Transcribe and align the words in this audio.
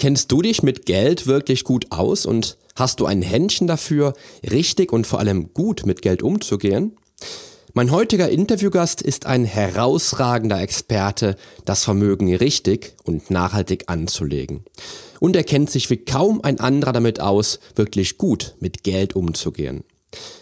Kennst 0.00 0.30
du 0.30 0.42
dich 0.42 0.62
mit 0.62 0.86
Geld 0.86 1.26
wirklich 1.26 1.64
gut 1.64 1.90
aus 1.90 2.24
und 2.24 2.56
hast 2.76 3.00
du 3.00 3.06
ein 3.06 3.20
Händchen 3.20 3.66
dafür, 3.66 4.14
richtig 4.48 4.92
und 4.92 5.08
vor 5.08 5.18
allem 5.18 5.52
gut 5.52 5.86
mit 5.86 6.02
Geld 6.02 6.22
umzugehen? 6.22 6.96
Mein 7.74 7.90
heutiger 7.90 8.28
Interviewgast 8.28 9.02
ist 9.02 9.26
ein 9.26 9.44
herausragender 9.44 10.60
Experte, 10.60 11.34
das 11.64 11.82
Vermögen 11.82 12.32
richtig 12.32 12.94
und 13.02 13.32
nachhaltig 13.32 13.84
anzulegen. 13.88 14.64
Und 15.18 15.34
er 15.34 15.42
kennt 15.42 15.68
sich 15.68 15.90
wie 15.90 15.96
kaum 15.96 16.42
ein 16.44 16.60
anderer 16.60 16.92
damit 16.92 17.18
aus, 17.18 17.58
wirklich 17.74 18.18
gut 18.18 18.54
mit 18.60 18.84
Geld 18.84 19.16
umzugehen. 19.16 19.82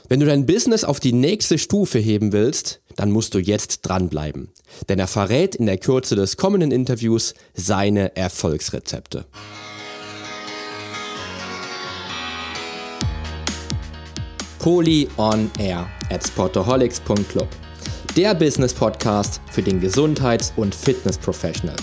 Wenn 0.08 0.20
du 0.20 0.26
dein 0.26 0.46
Business 0.46 0.84
auf 0.84 1.00
die 1.00 1.12
nächste 1.12 1.58
Stufe 1.58 1.98
heben 1.98 2.32
willst, 2.32 2.80
dann 2.94 3.10
musst 3.10 3.34
du 3.34 3.38
jetzt 3.38 3.82
dranbleiben. 3.82 4.48
Denn 4.88 4.98
er 4.98 5.06
verrät 5.06 5.54
in 5.54 5.66
der 5.66 5.78
Kürze 5.78 6.16
des 6.16 6.36
kommenden 6.36 6.70
Interviews 6.70 7.34
seine 7.54 8.16
Erfolgsrezepte. 8.16 9.26
Poly 14.58 15.08
on 15.16 15.50
Air 15.58 15.88
at 16.10 16.26
sportaholics.club. 16.26 17.48
Der 18.16 18.34
Business 18.34 18.72
Podcast 18.72 19.40
für 19.52 19.62
den 19.62 19.80
Gesundheits- 19.80 20.52
und 20.56 20.74
Fitness 20.74 21.18
Professional. 21.18 21.76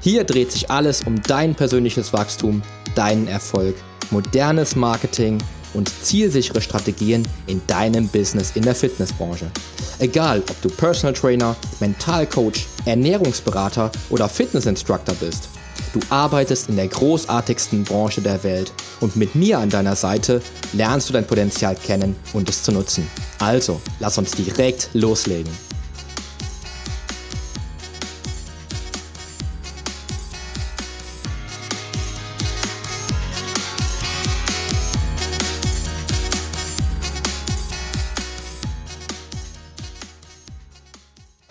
Hier 0.00 0.24
dreht 0.24 0.52
sich 0.52 0.70
alles 0.70 1.02
um 1.04 1.22
dein 1.22 1.54
persönliches 1.54 2.12
Wachstum, 2.12 2.62
deinen 2.94 3.28
Erfolg, 3.28 3.76
modernes 4.10 4.76
Marketing 4.76 5.38
und 5.74 5.90
zielsichere 6.02 6.60
Strategien 6.60 7.26
in 7.46 7.60
deinem 7.66 8.08
Business 8.08 8.52
in 8.54 8.62
der 8.62 8.74
Fitnessbranche. 8.74 9.50
Egal, 9.98 10.42
ob 10.48 10.62
du 10.62 10.68
Personal 10.68 11.14
Trainer, 11.14 11.56
Mentalcoach, 11.80 12.66
Ernährungsberater 12.84 13.90
oder 14.10 14.28
Fitnessinstructor 14.28 15.14
bist. 15.16 15.48
Du 15.92 16.00
arbeitest 16.10 16.68
in 16.68 16.76
der 16.76 16.88
großartigsten 16.88 17.84
Branche 17.84 18.20
der 18.20 18.42
Welt 18.44 18.72
und 19.00 19.16
mit 19.16 19.34
mir 19.34 19.58
an 19.58 19.70
deiner 19.70 19.96
Seite 19.96 20.42
lernst 20.72 21.08
du 21.08 21.12
dein 21.12 21.26
Potenzial 21.26 21.74
kennen 21.74 22.14
und 22.32 22.48
es 22.48 22.62
zu 22.62 22.72
nutzen. 22.72 23.08
Also, 23.38 23.80
lass 23.98 24.18
uns 24.18 24.32
direkt 24.32 24.90
loslegen. 24.92 25.67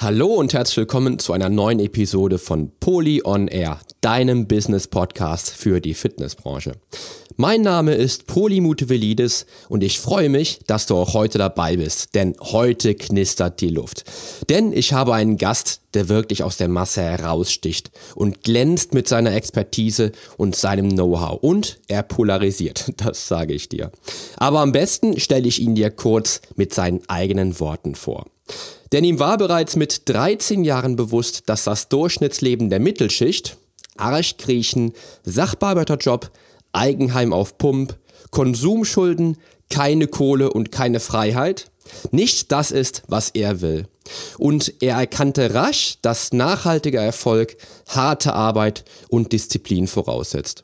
Hallo 0.08 0.28
und 0.28 0.54
herzlich 0.54 0.78
willkommen 0.78 1.20
zu 1.20 1.34
einer 1.34 1.50
neuen 1.50 1.82
Episode 1.82 2.38
von 2.38 2.72
Poly 2.80 3.24
on 3.26 3.50
Air, 3.50 3.82
deinem 4.00 4.48
Business 4.48 4.88
Podcast 4.88 5.50
für 5.50 5.82
die 5.82 5.94
Fitnessbranche. 5.94 6.78
Mein 7.36 7.62
Name 7.62 7.94
ist 7.94 8.26
Poli 8.26 8.62
Mutevelidis 8.62 9.46
und 9.68 9.84
ich 9.84 10.00
freue 10.00 10.30
mich, 10.30 10.60
dass 10.66 10.86
du 10.86 10.96
auch 10.96 11.14
heute 11.14 11.40
dabei 11.40 11.76
bist, 11.76 12.16
denn 12.16 12.38
heute 12.40 12.96
knistert 12.96 13.60
die 13.60 13.68
Luft. 13.68 14.06
Denn 14.50 14.72
ich 14.72 14.94
habe 14.94 15.14
einen 15.14 15.36
Gast, 15.36 15.82
der 15.94 16.08
wirklich 16.08 16.42
aus 16.42 16.56
der 16.56 16.70
Masse 16.70 17.02
heraussticht 17.02 17.92
und 18.16 18.46
glänzt 18.46 18.94
mit 18.94 19.10
seiner 19.10 19.34
Expertise 19.34 20.14
und 20.38 20.56
seinem 20.56 20.88
Know-how 20.88 21.44
und 21.44 21.82
er 21.90 22.04
polarisiert, 22.04 22.94
das 22.96 23.28
sage 23.28 23.54
ich 23.54 23.68
dir. 23.68 23.92
Aber 24.38 24.62
am 24.62 24.72
besten 24.72 25.20
stelle 25.20 25.50
ich 25.50 25.60
ihn 25.60 25.76
dir 25.76 25.92
kurz 25.92 26.40
mit 26.56 26.74
seinen 26.74 27.02
eigenen 27.10 27.60
Worten 27.60 27.94
vor. 27.94 28.24
Denn 28.92 29.04
ihm 29.04 29.20
war 29.20 29.38
bereits 29.38 29.76
mit 29.76 30.08
13 30.10 30.64
Jahren 30.64 30.96
bewusst, 30.96 31.44
dass 31.48 31.66
das 31.66 31.90
Durchschnittsleben 31.90 32.70
der 32.70 32.80
Mittelschicht, 32.80 33.58
Arschkriechen, 33.98 34.94
Sachbearbeiterjob, 35.24 36.32
Eigenheim 36.72 37.34
auf 37.34 37.58
Pump, 37.58 37.98
Konsumschulden, 38.32 39.38
keine 39.70 40.08
Kohle 40.08 40.52
und 40.54 40.72
keine 40.72 41.00
Freiheit, 41.00 41.70
nicht 42.12 42.52
das 42.52 42.72
ist, 42.72 43.04
was 43.08 43.30
er 43.30 43.62
will. 43.62 43.88
Und 44.38 44.74
er 44.82 44.98
erkannte 44.98 45.54
rasch, 45.54 45.98
dass 46.02 46.32
nachhaltiger 46.32 47.02
Erfolg 47.02 47.58
harte 47.88 48.34
Arbeit 48.34 48.86
und 49.10 49.34
Disziplin 49.34 49.88
voraussetzt. 49.88 50.64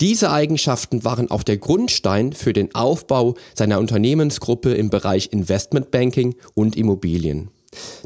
Diese 0.00 0.30
Eigenschaften 0.30 1.04
waren 1.04 1.30
auch 1.30 1.42
der 1.42 1.56
Grundstein 1.56 2.32
für 2.32 2.52
den 2.52 2.74
Aufbau 2.74 3.34
seiner 3.54 3.78
Unternehmensgruppe 3.78 4.74
im 4.74 4.90
Bereich 4.90 5.30
Investmentbanking 5.32 6.34
und 6.54 6.76
Immobilien. 6.76 7.50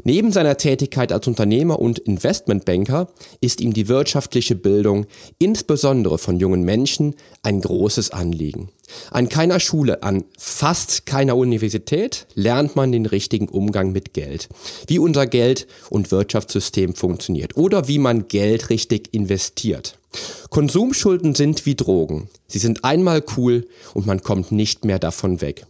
Neben 0.03 0.31
seiner 0.31 0.57
Tätigkeit 0.57 1.11
als 1.11 1.27
Unternehmer 1.27 1.79
und 1.79 1.99
Investmentbanker 1.99 3.07
ist 3.39 3.61
ihm 3.61 3.73
die 3.73 3.87
wirtschaftliche 3.87 4.55
Bildung, 4.55 5.05
insbesondere 5.37 6.17
von 6.17 6.39
jungen 6.39 6.63
Menschen, 6.63 7.15
ein 7.43 7.61
großes 7.61 8.11
Anliegen. 8.11 8.69
An 9.11 9.29
keiner 9.29 9.59
Schule, 9.59 10.03
an 10.03 10.25
fast 10.37 11.05
keiner 11.05 11.37
Universität 11.37 12.27
lernt 12.33 12.75
man 12.75 12.91
den 12.91 13.05
richtigen 13.05 13.47
Umgang 13.47 13.91
mit 13.91 14.13
Geld, 14.13 14.49
wie 14.87 14.99
unser 14.99 15.27
Geld- 15.27 15.67
und 15.89 16.11
Wirtschaftssystem 16.11 16.95
funktioniert 16.95 17.55
oder 17.55 17.87
wie 17.87 17.99
man 17.99 18.27
Geld 18.27 18.69
richtig 18.69 19.13
investiert. 19.13 19.97
Konsumschulden 20.49 21.35
sind 21.35 21.65
wie 21.65 21.75
Drogen. 21.75 22.29
Sie 22.47 22.59
sind 22.59 22.83
einmal 22.83 23.23
cool 23.37 23.67
und 23.93 24.05
man 24.05 24.21
kommt 24.21 24.51
nicht 24.51 24.85
mehr 24.85 24.99
davon 24.99 25.41
weg. 25.41 25.65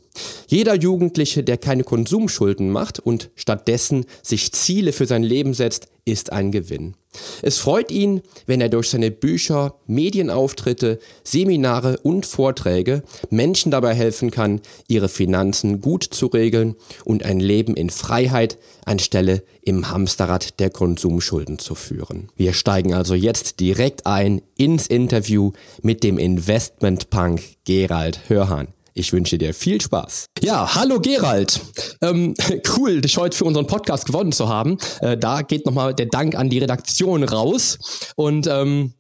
Jeder 0.48 0.76
Jugendliche, 0.76 1.44
der 1.44 1.58
keine 1.58 1.84
Konsumschulden 1.84 2.70
macht 2.70 3.00
und 3.00 3.30
stattdessen 3.36 4.06
sich 4.22 4.52
Ziele 4.52 4.92
für 4.92 5.06
sein 5.06 5.24
Leben 5.24 5.54
setzt, 5.54 5.88
ist 6.04 6.32
ein 6.32 6.52
Gewinn. 6.52 6.96
Es 7.42 7.58
freut 7.58 7.92
ihn, 7.92 8.22
wenn 8.46 8.62
er 8.62 8.70
durch 8.70 8.90
seine 8.90 9.12
Bücher, 9.12 9.76
Medienauftritte, 9.86 11.00
Seminare 11.24 11.98
und 12.04 12.26
Vorträge 12.26 13.04
Menschen 13.30 13.72
dabei 13.72 13.94
helfen 13.94 14.32
kann, 14.32 14.62
ihre 14.88 15.10
Finanzen 15.10 15.82
gut 15.82 16.04
zu 16.04 16.28
regeln 16.28 16.76
und 17.06 17.24
ein 17.24 17.40
Leben 17.40 17.76
in 17.76 17.90
Freiheit 17.90 18.58
anstelle 18.86 19.44
im 19.62 19.90
Hamsterrad 19.90 20.60
der 20.60 20.70
Konsumschulden 20.70 21.60
zu 21.60 21.76
führen. 21.76 22.30
Wir 22.36 22.54
steigen 22.54 22.94
also 22.94 23.14
jetzt 23.14 23.60
direkt 23.60 24.06
ein 24.06 24.42
ins 24.58 24.88
Interview 24.88 25.52
mit 25.82 26.04
dem 26.04 26.18
Investmentpunk 26.18 27.42
Gerald 27.66 28.30
Hörhan. 28.30 28.70
Ich 28.94 29.14
wünsche 29.14 29.38
dir 29.38 29.54
viel 29.54 29.80
Spaß. 29.80 30.26
Ja, 30.42 30.76
hallo 30.76 31.00
Gerald. 31.00 31.62
Ähm, 32.02 32.34
cool, 32.78 33.02
dich 33.02 33.18
heute 33.18 33.38
für 33.38 33.46
unseren 33.46 33.68
Podcast 33.68 34.06
gewonnen 34.06 34.32
zu 34.32 34.50
haben. 34.50 34.78
Äh, 35.00 35.18
da 35.18 35.42
geht 35.42 35.66
nochmal 35.66 35.94
der 35.94 36.08
Dank 36.08 36.36
an 36.36 36.50
die 36.50 36.60
Redaktion 36.60 37.24
raus. 37.24 38.14
Und 38.16 38.48
ähm, 38.48 38.94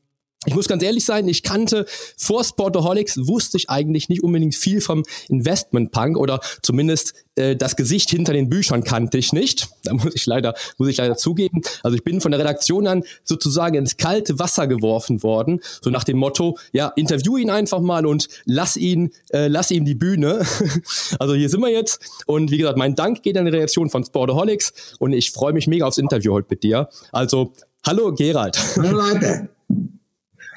ich 0.47 0.55
muss 0.55 0.67
ganz 0.67 0.81
ehrlich 0.81 1.05
sein, 1.05 1.27
ich 1.27 1.43
kannte 1.43 1.85
vor 2.17 2.43
Sportaholics, 2.43 3.27
wusste 3.27 3.57
ich 3.57 3.69
eigentlich 3.69 4.09
nicht 4.09 4.23
unbedingt 4.23 4.55
viel 4.55 4.81
vom 4.81 5.03
Investment 5.29 5.91
Punk 5.91 6.17
oder 6.17 6.39
zumindest 6.63 7.13
äh, 7.35 7.55
das 7.55 7.75
Gesicht 7.75 8.09
hinter 8.09 8.33
den 8.33 8.49
Büchern 8.49 8.83
kannte 8.83 9.19
ich 9.19 9.33
nicht. 9.33 9.69
Da 9.83 9.93
muss 9.95 10.13
ich 10.13 10.27
leider, 10.27 10.53
muss 10.77 10.89
ich 10.89 10.97
leider 10.97 11.17
zugeben. 11.17 11.61
Also 11.81 11.95
ich 11.95 12.03
bin 12.03 12.21
von 12.21 12.31
der 12.31 12.39
Redaktion 12.39 12.85
an 12.85 13.03
sozusagen 13.23 13.75
ins 13.75 13.97
kalte 13.97 14.37
Wasser 14.37 14.67
geworfen 14.67 15.23
worden, 15.23 15.59
so 15.81 15.89
nach 15.89 16.03
dem 16.03 16.17
Motto, 16.17 16.57
ja, 16.71 16.89
interview 16.95 17.37
ihn 17.37 17.49
einfach 17.49 17.79
mal 17.79 18.05
und 18.05 18.27
lass 18.45 18.77
ihn, 18.77 19.11
äh, 19.31 19.47
lass 19.47 19.71
ihm 19.71 19.85
die 19.85 19.95
Bühne. 19.95 20.45
also 21.19 21.33
hier 21.33 21.49
sind 21.49 21.61
wir 21.61 21.69
jetzt 21.69 22.23
und 22.27 22.51
wie 22.51 22.59
gesagt, 22.59 22.77
mein 22.77 22.95
Dank 22.95 23.23
geht 23.23 23.37
an 23.37 23.45
die 23.45 23.51
Redaktion 23.51 23.89
von 23.89 24.05
Sportaholics 24.05 24.95
und 24.99 25.13
ich 25.13 25.31
freue 25.31 25.53
mich 25.53 25.67
mega 25.67 25.87
aufs 25.87 25.97
Interview 25.97 26.33
heute 26.33 26.47
mit 26.51 26.63
dir. 26.63 26.89
Also, 27.11 27.53
hallo 27.85 28.13
Gerald. 28.13 28.57
Hallo 28.77 28.91
Leute. 28.91 29.49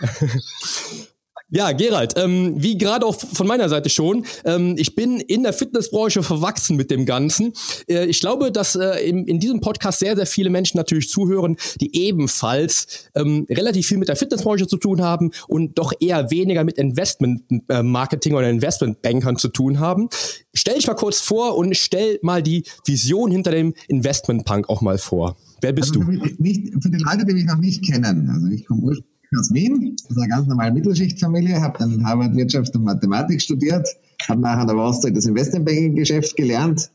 Ja, 1.56 1.70
Gerald, 1.70 2.14
ähm, 2.16 2.54
wie 2.56 2.76
gerade 2.76 3.06
auch 3.06 3.14
von 3.14 3.46
meiner 3.46 3.68
Seite 3.68 3.88
schon, 3.88 4.24
ähm, 4.44 4.74
ich 4.76 4.96
bin 4.96 5.20
in 5.20 5.44
der 5.44 5.52
Fitnessbranche 5.52 6.24
verwachsen 6.24 6.76
mit 6.76 6.90
dem 6.90 7.06
Ganzen. 7.06 7.52
Äh, 7.86 8.06
ich 8.06 8.18
glaube, 8.18 8.50
dass 8.50 8.74
äh, 8.74 9.08
in, 9.08 9.26
in, 9.26 9.38
diesem 9.38 9.60
Podcast 9.60 10.00
sehr, 10.00 10.16
sehr 10.16 10.26
viele 10.26 10.50
Menschen 10.50 10.78
natürlich 10.78 11.10
zuhören, 11.10 11.56
die 11.80 11.94
ebenfalls 11.94 13.08
ähm, 13.14 13.46
relativ 13.48 13.86
viel 13.86 13.98
mit 13.98 14.08
der 14.08 14.16
Fitnessbranche 14.16 14.66
zu 14.66 14.78
tun 14.78 15.00
haben 15.00 15.30
und 15.46 15.78
doch 15.78 15.92
eher 16.00 16.28
weniger 16.32 16.64
mit 16.64 16.76
Investment-Marketing 16.76 18.32
äh, 18.32 18.36
oder 18.36 18.50
Investmentbankern 18.50 19.36
zu 19.36 19.46
tun 19.46 19.78
haben. 19.78 20.08
Stell 20.54 20.74
dich 20.74 20.88
mal 20.88 20.94
kurz 20.94 21.20
vor 21.20 21.56
und 21.56 21.76
stell 21.76 22.18
mal 22.22 22.42
die 22.42 22.64
Vision 22.84 23.30
hinter 23.30 23.52
dem 23.52 23.74
Investment-Punk 23.86 24.68
auch 24.68 24.80
mal 24.80 24.98
vor. 24.98 25.36
Wer 25.60 25.72
bist 25.72 25.96
also 25.96 26.00
du? 26.00 26.06
Für, 26.06 26.42
nicht, 26.42 26.72
für 26.82 26.90
die 26.90 26.98
Leute, 26.98 27.24
die 27.26 27.34
mich 27.34 27.44
noch 27.44 27.58
nicht 27.58 27.84
kennen, 27.84 28.28
also 28.28 28.48
ich 28.48 28.66
komme 28.66 28.82
ursprünglich 28.82 29.13
aus 29.38 29.52
Wien, 29.52 29.96
aus 30.10 30.16
einer 30.16 30.28
ganz 30.28 30.46
normalen 30.46 30.74
Mittelschichtfamilie, 30.74 31.60
habe 31.60 31.78
dann 31.78 31.92
in 31.92 32.06
Harvard 32.06 32.36
Wirtschaft 32.36 32.74
und 32.74 32.84
Mathematik 32.84 33.40
studiert, 33.40 33.88
habe 34.28 34.40
nachher 34.40 34.62
an 34.62 34.68
der 34.68 34.76
Wall 34.76 34.94
Street 34.94 35.16
das 35.16 35.26
Investmentbanking-Geschäft 35.26 36.36
gelernt, 36.36 36.90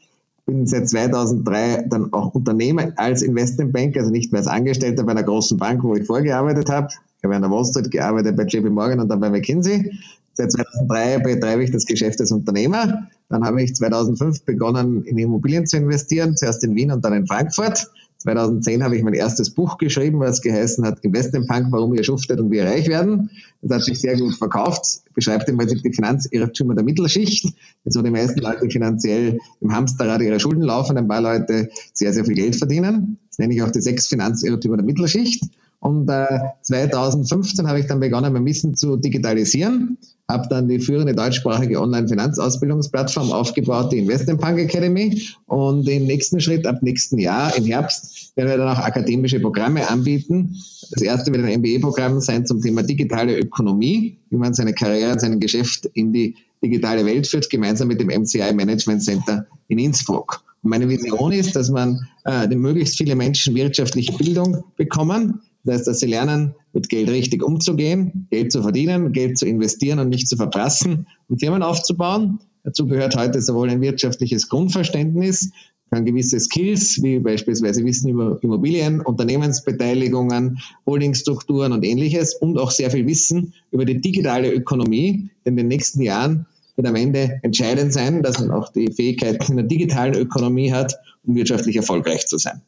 bin 0.45 0.65
seit 0.65 0.89
2003 0.89 1.86
dann 1.89 2.12
auch 2.13 2.33
Unternehmer 2.33 2.91
als 2.95 3.21
Investmentbanker, 3.21 4.00
also 4.00 4.12
nicht 4.12 4.31
mehr 4.31 4.39
als 4.39 4.47
Angestellter 4.47 5.03
bei 5.03 5.12
einer 5.12 5.24
großen 5.24 5.57
Bank, 5.57 5.83
wo 5.83 5.95
ich 5.95 6.06
vorgearbeitet 6.06 6.69
habe. 6.69 6.88
Ich 7.18 7.24
habe 7.24 7.36
an 7.36 7.41
der 7.41 7.51
Wall 7.51 7.65
Street 7.65 7.91
gearbeitet 7.91 8.36
bei 8.36 8.44
JP 8.44 8.69
Morgan 8.69 9.00
und 9.00 9.09
dann 9.09 9.19
bei 9.19 9.30
McKinsey. 9.30 9.91
Seit 10.33 10.51
2003 10.53 11.19
betreibe 11.19 11.63
ich 11.63 11.71
das 11.71 11.86
Geschäft 11.86 12.21
als 12.21 12.31
Unternehmer. 12.31 13.09
Dann 13.27 13.44
habe 13.44 13.62
ich 13.62 13.75
2005 13.75 14.45
begonnen, 14.45 15.03
in 15.03 15.18
Immobilien 15.18 15.65
zu 15.65 15.77
investieren, 15.77 16.38
zuerst 16.38 16.63
in 16.63 16.75
Wien 16.75 16.91
und 16.91 17.03
dann 17.03 17.13
in 17.13 17.27
Frankfurt. 17.27 17.91
2010 18.19 18.83
habe 18.83 18.98
ich 18.98 19.04
mein 19.04 19.13
erstes 19.13 19.50
Buch 19.50 19.77
geschrieben, 19.77 20.19
was 20.19 20.42
geheißen 20.42 20.86
hat 20.86 21.00
Investmentpunk, 21.04 21.68
warum 21.71 21.94
ihr 21.94 22.04
schuftet 22.04 22.39
und 22.39 22.51
wir 22.51 22.66
reich 22.66 22.88
werden. 22.89 23.30
Das 23.62 23.77
hat 23.77 23.83
sich 23.86 24.00
sehr 24.00 24.18
gut 24.18 24.36
verkauft, 24.36 25.01
beschreibt 25.13 25.48
im 25.48 25.57
Prinzip 25.57 25.81
die 25.83 25.94
Finanzirrtümer 25.94 26.75
der 26.75 26.83
Mittelschicht, 26.83 27.48
wo 27.86 28.01
die 28.01 28.12
meisten 28.12 28.39
Leute 28.39 28.69
finanziell 28.69 29.39
im 29.62 29.74
Hamsterrad 29.74 30.21
ihrer 30.21 30.39
Schulden 30.39 30.63
laufen, 30.63 30.98
ein 30.98 31.07
paar 31.07 31.21
Leute 31.21 31.69
sehr, 31.94 32.13
sehr 32.13 32.25
viel 32.25 32.36
Geld 32.36 32.57
verdienen. 32.57 33.19
Das 33.30 33.39
nenne 33.39 33.54
ich 33.54 33.63
auch 33.63 33.71
die 33.71 33.81
sechs 33.81 34.07
Finanzirrtümer 34.07 34.75
der 34.75 34.86
Mittelschicht. 34.86 35.44
Und 35.80 36.10
äh, 36.10 36.39
2015 36.63 37.68
habe 37.68 37.80
ich 37.80 37.88
dann 37.88 38.01
begonnen, 38.01 38.33
mein 38.33 38.45
Wissen 38.45 38.75
zu 38.75 38.98
digitalisieren, 38.98 39.98
habe 40.30 40.48
dann 40.48 40.68
die 40.68 40.80
führende 40.80 41.16
deutschsprachige 41.16 41.81
Online-Finanzausbildungsplattform 41.81 43.31
aufgebaut, 43.31 43.92
die 43.92 43.98
Investment 43.98 44.40
Punk 44.40 44.60
Academy. 44.60 45.22
Und 45.48 45.90
im 45.90 46.06
nächsten 46.06 46.40
Schritt, 46.40 46.68
ab 46.68 46.84
nächsten 46.84 47.18
Jahr, 47.18 47.56
im 47.58 47.66
Herbst, 47.66 48.31
werden 48.38 48.50
wir 48.50 48.58
dann 48.58 48.78
auch 48.78 48.80
akademische 48.80 49.40
Programme 49.40 49.90
anbieten. 49.90 50.56
Das 50.92 51.02
erste 51.02 51.34
wird 51.34 51.44
ein 51.44 51.60
MBA-Programm 51.60 52.22
sein 52.22 52.46
zum 52.46 52.62
Thema 52.62 52.84
digitale 52.84 53.40
Ökonomie, 53.40 54.18
wie 54.30 54.38
man 54.38 54.54
seine 54.54 54.74
Karriere, 54.74 55.20
sein 55.20 55.40
Geschäft 55.40 55.90
in 55.94 56.14
die 56.14 56.36
digitale 56.64 57.06
Welt 57.06 57.25
führt, 57.25 57.50
gemeinsam 57.50 57.88
mit 57.88 58.00
dem 58.00 58.10
MCI 58.10 58.54
Management 58.54 59.04
Center 59.04 59.48
in 59.68 59.80
Innsbruck. 59.80 60.44
Und 60.62 60.70
meine 60.70 60.88
Vision 60.90 61.32
ist, 61.32 61.56
dass 61.56 61.70
man 61.72 62.08
äh, 62.25 62.48
möglichst 62.48 62.98
viele 62.98 63.16
Menschen 63.16 63.56
wirtschaftliche 63.56 64.14
Bildung 64.14 64.64
bekommen, 64.75 65.42
das 65.64 65.76
heißt, 65.76 65.88
dass 65.88 66.00
sie 66.00 66.08
lernen, 66.08 66.56
mit 66.74 66.90
Geld 66.90 67.10
richtig 67.10 67.44
umzugehen, 67.44 68.28
Geld 68.32 68.52
zu 68.52 68.62
verdienen, 68.62 69.12
Geld 69.12 69.38
zu 69.38 69.46
investieren 69.46 70.00
und 70.00 70.10
nicht 70.10 70.28
zu 70.28 70.38
verprassen 70.38 71.08
und 71.28 71.40
Firmen 71.40 71.64
aufzubauen. 71.64 72.40
Dazu 72.64 72.86
gehört 72.86 73.16
heute 73.16 73.42
sowohl 73.42 73.70
ein 73.70 73.82
wirtschaftliches 73.82 74.50
Grundverständnis, 74.50 75.52
kann 75.92 76.06
gewisse 76.06 76.40
Skills, 76.40 77.02
wie 77.02 77.20
beispielsweise 77.20 77.84
Wissen 77.84 78.10
über 78.10 78.38
Immobilien, 78.42 79.02
Unternehmensbeteiligungen, 79.02 80.60
Holdingstrukturen 80.86 81.72
und 81.74 81.84
ähnliches 81.84 82.36
und 82.36 82.58
auch 82.60 82.72
sehr 82.72 82.92
viel 82.92 83.08
Wissen 83.08 83.54
über 83.72 83.86
die 83.86 84.00
digitale 84.00 84.52
Ökonomie, 84.54 85.30
in 85.46 85.58
den 85.58 85.68
nächsten 85.68 86.02
Jahren 86.02 86.46
wird 86.76 86.88
am 86.88 86.96
Ende 86.96 87.40
entscheidend 87.42 87.92
sein, 87.92 88.24
dass 88.24 88.40
man 88.40 88.52
auch 88.52 88.72
die 88.72 88.92
Fähigkeiten 88.94 89.52
in 89.52 89.58
der 89.58 89.66
digitalen 89.66 90.14
Ökonomie 90.14 90.72
hat, 90.72 90.96
um 91.26 91.36
wirtschaftlich 91.36 91.76
erfolgreich 91.76 92.26
zu 92.28 92.38
sein. 92.38 92.62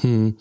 Hm. 0.00 0.36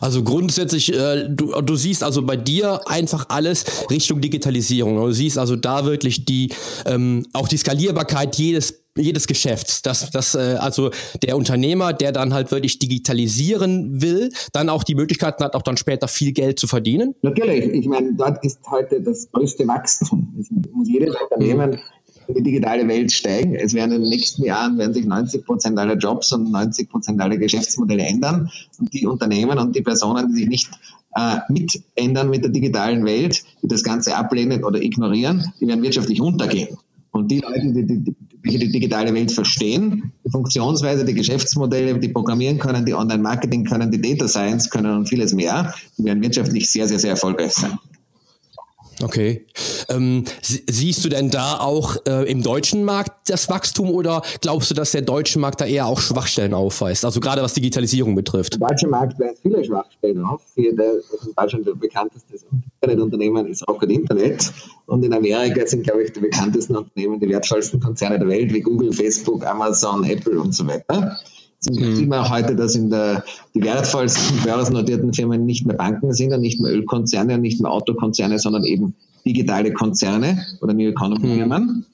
Also 0.00 0.22
grundsätzlich, 0.22 0.92
äh, 0.94 1.28
du, 1.28 1.60
du 1.62 1.76
siehst 1.76 2.02
also 2.02 2.22
bei 2.22 2.36
dir 2.36 2.80
einfach 2.88 3.26
alles 3.28 3.64
Richtung 3.90 4.20
Digitalisierung. 4.20 4.96
Du 4.96 5.12
siehst 5.12 5.38
also 5.38 5.56
da 5.56 5.84
wirklich 5.84 6.24
die 6.24 6.52
ähm, 6.86 7.26
auch 7.32 7.48
die 7.48 7.56
Skalierbarkeit 7.56 8.36
jedes 8.36 8.80
jedes 8.96 9.26
Geschäfts, 9.26 9.82
dass 9.82 10.10
das 10.10 10.34
äh, 10.34 10.56
also 10.58 10.90
der 11.22 11.36
Unternehmer, 11.36 11.92
der 11.92 12.12
dann 12.12 12.34
halt 12.34 12.50
wirklich 12.50 12.78
digitalisieren 12.78 14.02
will, 14.02 14.30
dann 14.52 14.68
auch 14.68 14.82
die 14.82 14.94
Möglichkeiten 14.94 15.44
hat, 15.44 15.54
auch 15.54 15.62
dann 15.62 15.76
später 15.76 16.08
viel 16.08 16.32
Geld 16.32 16.58
zu 16.58 16.66
verdienen. 16.66 17.14
Natürlich, 17.22 17.66
ich 17.66 17.86
meine, 17.86 18.12
dort 18.14 18.44
ist 18.44 18.58
heute 18.68 19.00
das 19.00 19.30
größte 19.30 19.66
Wachstum. 19.68 20.34
Es 20.40 20.50
muss 20.50 20.88
jedes 20.88 21.14
Unternehmen 21.14 21.80
in 22.28 22.34
die 22.34 22.42
digitale 22.42 22.86
Welt 22.88 23.12
steigen. 23.12 23.54
Es 23.54 23.74
werden 23.74 23.92
in 23.92 24.02
den 24.02 24.10
nächsten 24.10 24.44
Jahren 24.44 24.78
werden 24.78 24.94
sich 24.94 25.04
90 25.04 25.44
Prozent 25.44 25.78
aller 25.78 25.96
Jobs 25.96 26.32
und 26.32 26.50
90 26.50 26.88
Prozent 26.88 27.20
aller 27.20 27.36
Geschäftsmodelle 27.36 28.04
ändern. 28.04 28.50
Und 28.78 28.92
die 28.92 29.06
Unternehmen 29.06 29.58
und 29.58 29.74
die 29.74 29.82
Personen, 29.82 30.28
die 30.28 30.40
sich 30.40 30.48
nicht 30.48 30.70
äh, 31.16 31.38
mit 31.48 31.82
mit 31.96 32.44
der 32.44 32.50
digitalen 32.50 33.04
Welt, 33.04 33.42
die 33.62 33.68
das 33.68 33.82
Ganze 33.82 34.16
ablehnen 34.16 34.64
oder 34.64 34.80
ignorieren, 34.80 35.52
die 35.60 35.66
werden 35.66 35.82
wirtschaftlich 35.82 36.20
untergehen. 36.20 36.78
Und 37.12 37.30
die 37.30 37.40
Leute, 37.40 37.72
die, 37.72 37.86
die, 37.86 37.98
die 37.98 38.58
die 38.58 38.70
digitale 38.70 39.12
Welt 39.12 39.32
verstehen, 39.32 40.12
die 40.24 40.30
Funktionsweise, 40.30 41.04
die 41.04 41.14
Geschäftsmodelle, 41.14 41.98
die 41.98 42.08
programmieren 42.08 42.58
können, 42.58 42.86
die 42.86 42.94
Online-Marketing 42.94 43.64
können, 43.64 43.90
die 43.90 44.00
Data 44.00 44.28
Science 44.28 44.70
können 44.70 44.96
und 44.96 45.08
vieles 45.08 45.34
mehr, 45.34 45.74
die 45.98 46.04
werden 46.04 46.22
wirtschaftlich 46.22 46.70
sehr, 46.70 46.88
sehr, 46.88 46.98
sehr 46.98 47.10
erfolgreich 47.10 47.52
sein. 47.52 47.78
Okay. 49.02 49.46
Ähm, 49.90 50.24
siehst 50.42 51.04
du 51.04 51.08
denn 51.08 51.30
da 51.30 51.58
auch 51.58 51.96
äh, 52.06 52.30
im 52.30 52.42
deutschen 52.42 52.84
Markt 52.84 53.28
das 53.28 53.48
Wachstum 53.48 53.90
oder 53.90 54.22
glaubst 54.40 54.70
du, 54.70 54.74
dass 54.74 54.92
der 54.92 55.02
deutsche 55.02 55.38
Markt 55.38 55.60
da 55.60 55.66
eher 55.66 55.86
auch 55.86 56.00
Schwachstellen 56.00 56.54
aufweist? 56.54 57.04
Also 57.04 57.20
gerade 57.20 57.42
was 57.42 57.54
Digitalisierung 57.54 58.14
betrifft. 58.14 58.60
Der 58.60 58.68
deutsche 58.68 58.88
Markt 58.88 59.18
weist 59.18 59.42
viele 59.42 59.64
Schwachstellen 59.64 60.24
auf. 60.24 60.42
Hier 60.54 60.74
der, 60.74 60.92
in 60.92 61.34
Deutschland 61.36 61.66
der 61.66 61.74
bekannteste 61.74 62.34
Internetunternehmen 62.80 63.46
ist 63.46 63.66
Rocket 63.68 63.90
Internet. 63.90 64.52
Und 64.86 65.04
in 65.04 65.12
Amerika 65.12 65.66
sind, 65.66 65.84
glaube 65.84 66.04
ich, 66.04 66.12
die 66.12 66.20
bekanntesten 66.20 66.76
Unternehmen, 66.76 67.20
die 67.20 67.28
wertvollsten 67.28 67.80
Konzerne 67.80 68.18
der 68.18 68.28
Welt, 68.28 68.52
wie 68.52 68.60
Google, 68.60 68.92
Facebook, 68.92 69.46
Amazon, 69.46 70.04
Apple 70.04 70.40
und 70.40 70.54
so 70.54 70.66
weiter. 70.66 71.18
Mhm. 71.68 71.94
Sieht 71.94 72.08
man 72.08 72.20
auch 72.20 72.30
heute, 72.30 72.56
dass 72.56 72.74
in 72.74 72.90
der, 72.90 73.24
die 73.54 73.62
wertvollsten 73.62 74.42
börsennotierten 74.42 75.12
Firmen 75.12 75.44
nicht 75.44 75.66
mehr 75.66 75.76
Banken 75.76 76.12
sind 76.12 76.32
und 76.32 76.40
nicht 76.40 76.60
mehr 76.60 76.72
Ölkonzerne 76.72 77.34
und 77.34 77.42
nicht 77.42 77.60
mehr 77.60 77.70
Autokonzerne, 77.70 78.38
sondern 78.38 78.64
eben 78.64 78.94
digitale 79.24 79.72
Konzerne 79.72 80.44
oder 80.60 80.74
New 80.74 80.88
Economy 80.88 81.34
Firmen. 81.34 81.64
Mhm. 81.66 81.84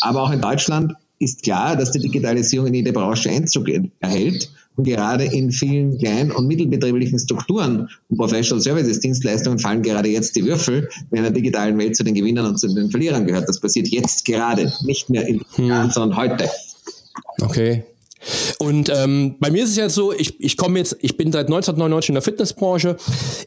Aber 0.00 0.22
auch 0.22 0.30
in 0.30 0.40
Deutschland 0.40 0.94
ist 1.18 1.42
klar, 1.42 1.76
dass 1.76 1.92
die 1.92 2.00
Digitalisierung 2.00 2.68
in 2.68 2.74
jede 2.74 2.92
Branche 2.92 3.30
Einzug 3.30 3.68
erhält. 4.00 4.50
Und 4.76 4.84
gerade 4.84 5.24
in 5.24 5.50
vielen 5.50 5.98
kleinen 5.98 6.30
und 6.30 6.46
mittelbetrieblichen 6.46 7.18
Strukturen 7.18 7.88
und 8.08 8.16
Professional 8.16 8.62
Services 8.62 9.00
Dienstleistungen 9.00 9.58
fallen 9.58 9.82
gerade 9.82 10.08
jetzt 10.08 10.36
die 10.36 10.44
Würfel, 10.44 10.88
wenn 11.10 11.18
in 11.18 11.24
der 11.24 11.32
digitalen 11.32 11.76
Welt 11.76 11.96
zu 11.96 12.04
den 12.04 12.14
Gewinnern 12.14 12.46
und 12.46 12.58
zu 12.58 12.68
den 12.68 12.90
Verlierern 12.90 13.26
gehört. 13.26 13.48
Das 13.48 13.60
passiert 13.60 13.88
jetzt 13.88 14.24
gerade, 14.24 14.72
nicht 14.84 15.10
mehr 15.10 15.26
in 15.26 15.42
Jahren, 15.58 15.90
sondern 15.90 16.16
heute. 16.16 16.48
Okay. 17.42 17.84
Und 18.58 18.90
ähm, 18.90 19.36
bei 19.40 19.50
mir 19.50 19.64
ist 19.64 19.70
es 19.70 19.76
jetzt 19.76 19.94
so, 19.94 20.12
ich, 20.12 20.38
ich 20.40 20.56
komme 20.56 20.78
jetzt, 20.78 20.96
ich 21.00 21.16
bin 21.16 21.32
seit 21.32 21.46
1999 21.46 22.10
in 22.10 22.14
der 22.14 22.22
Fitnessbranche. 22.22 22.96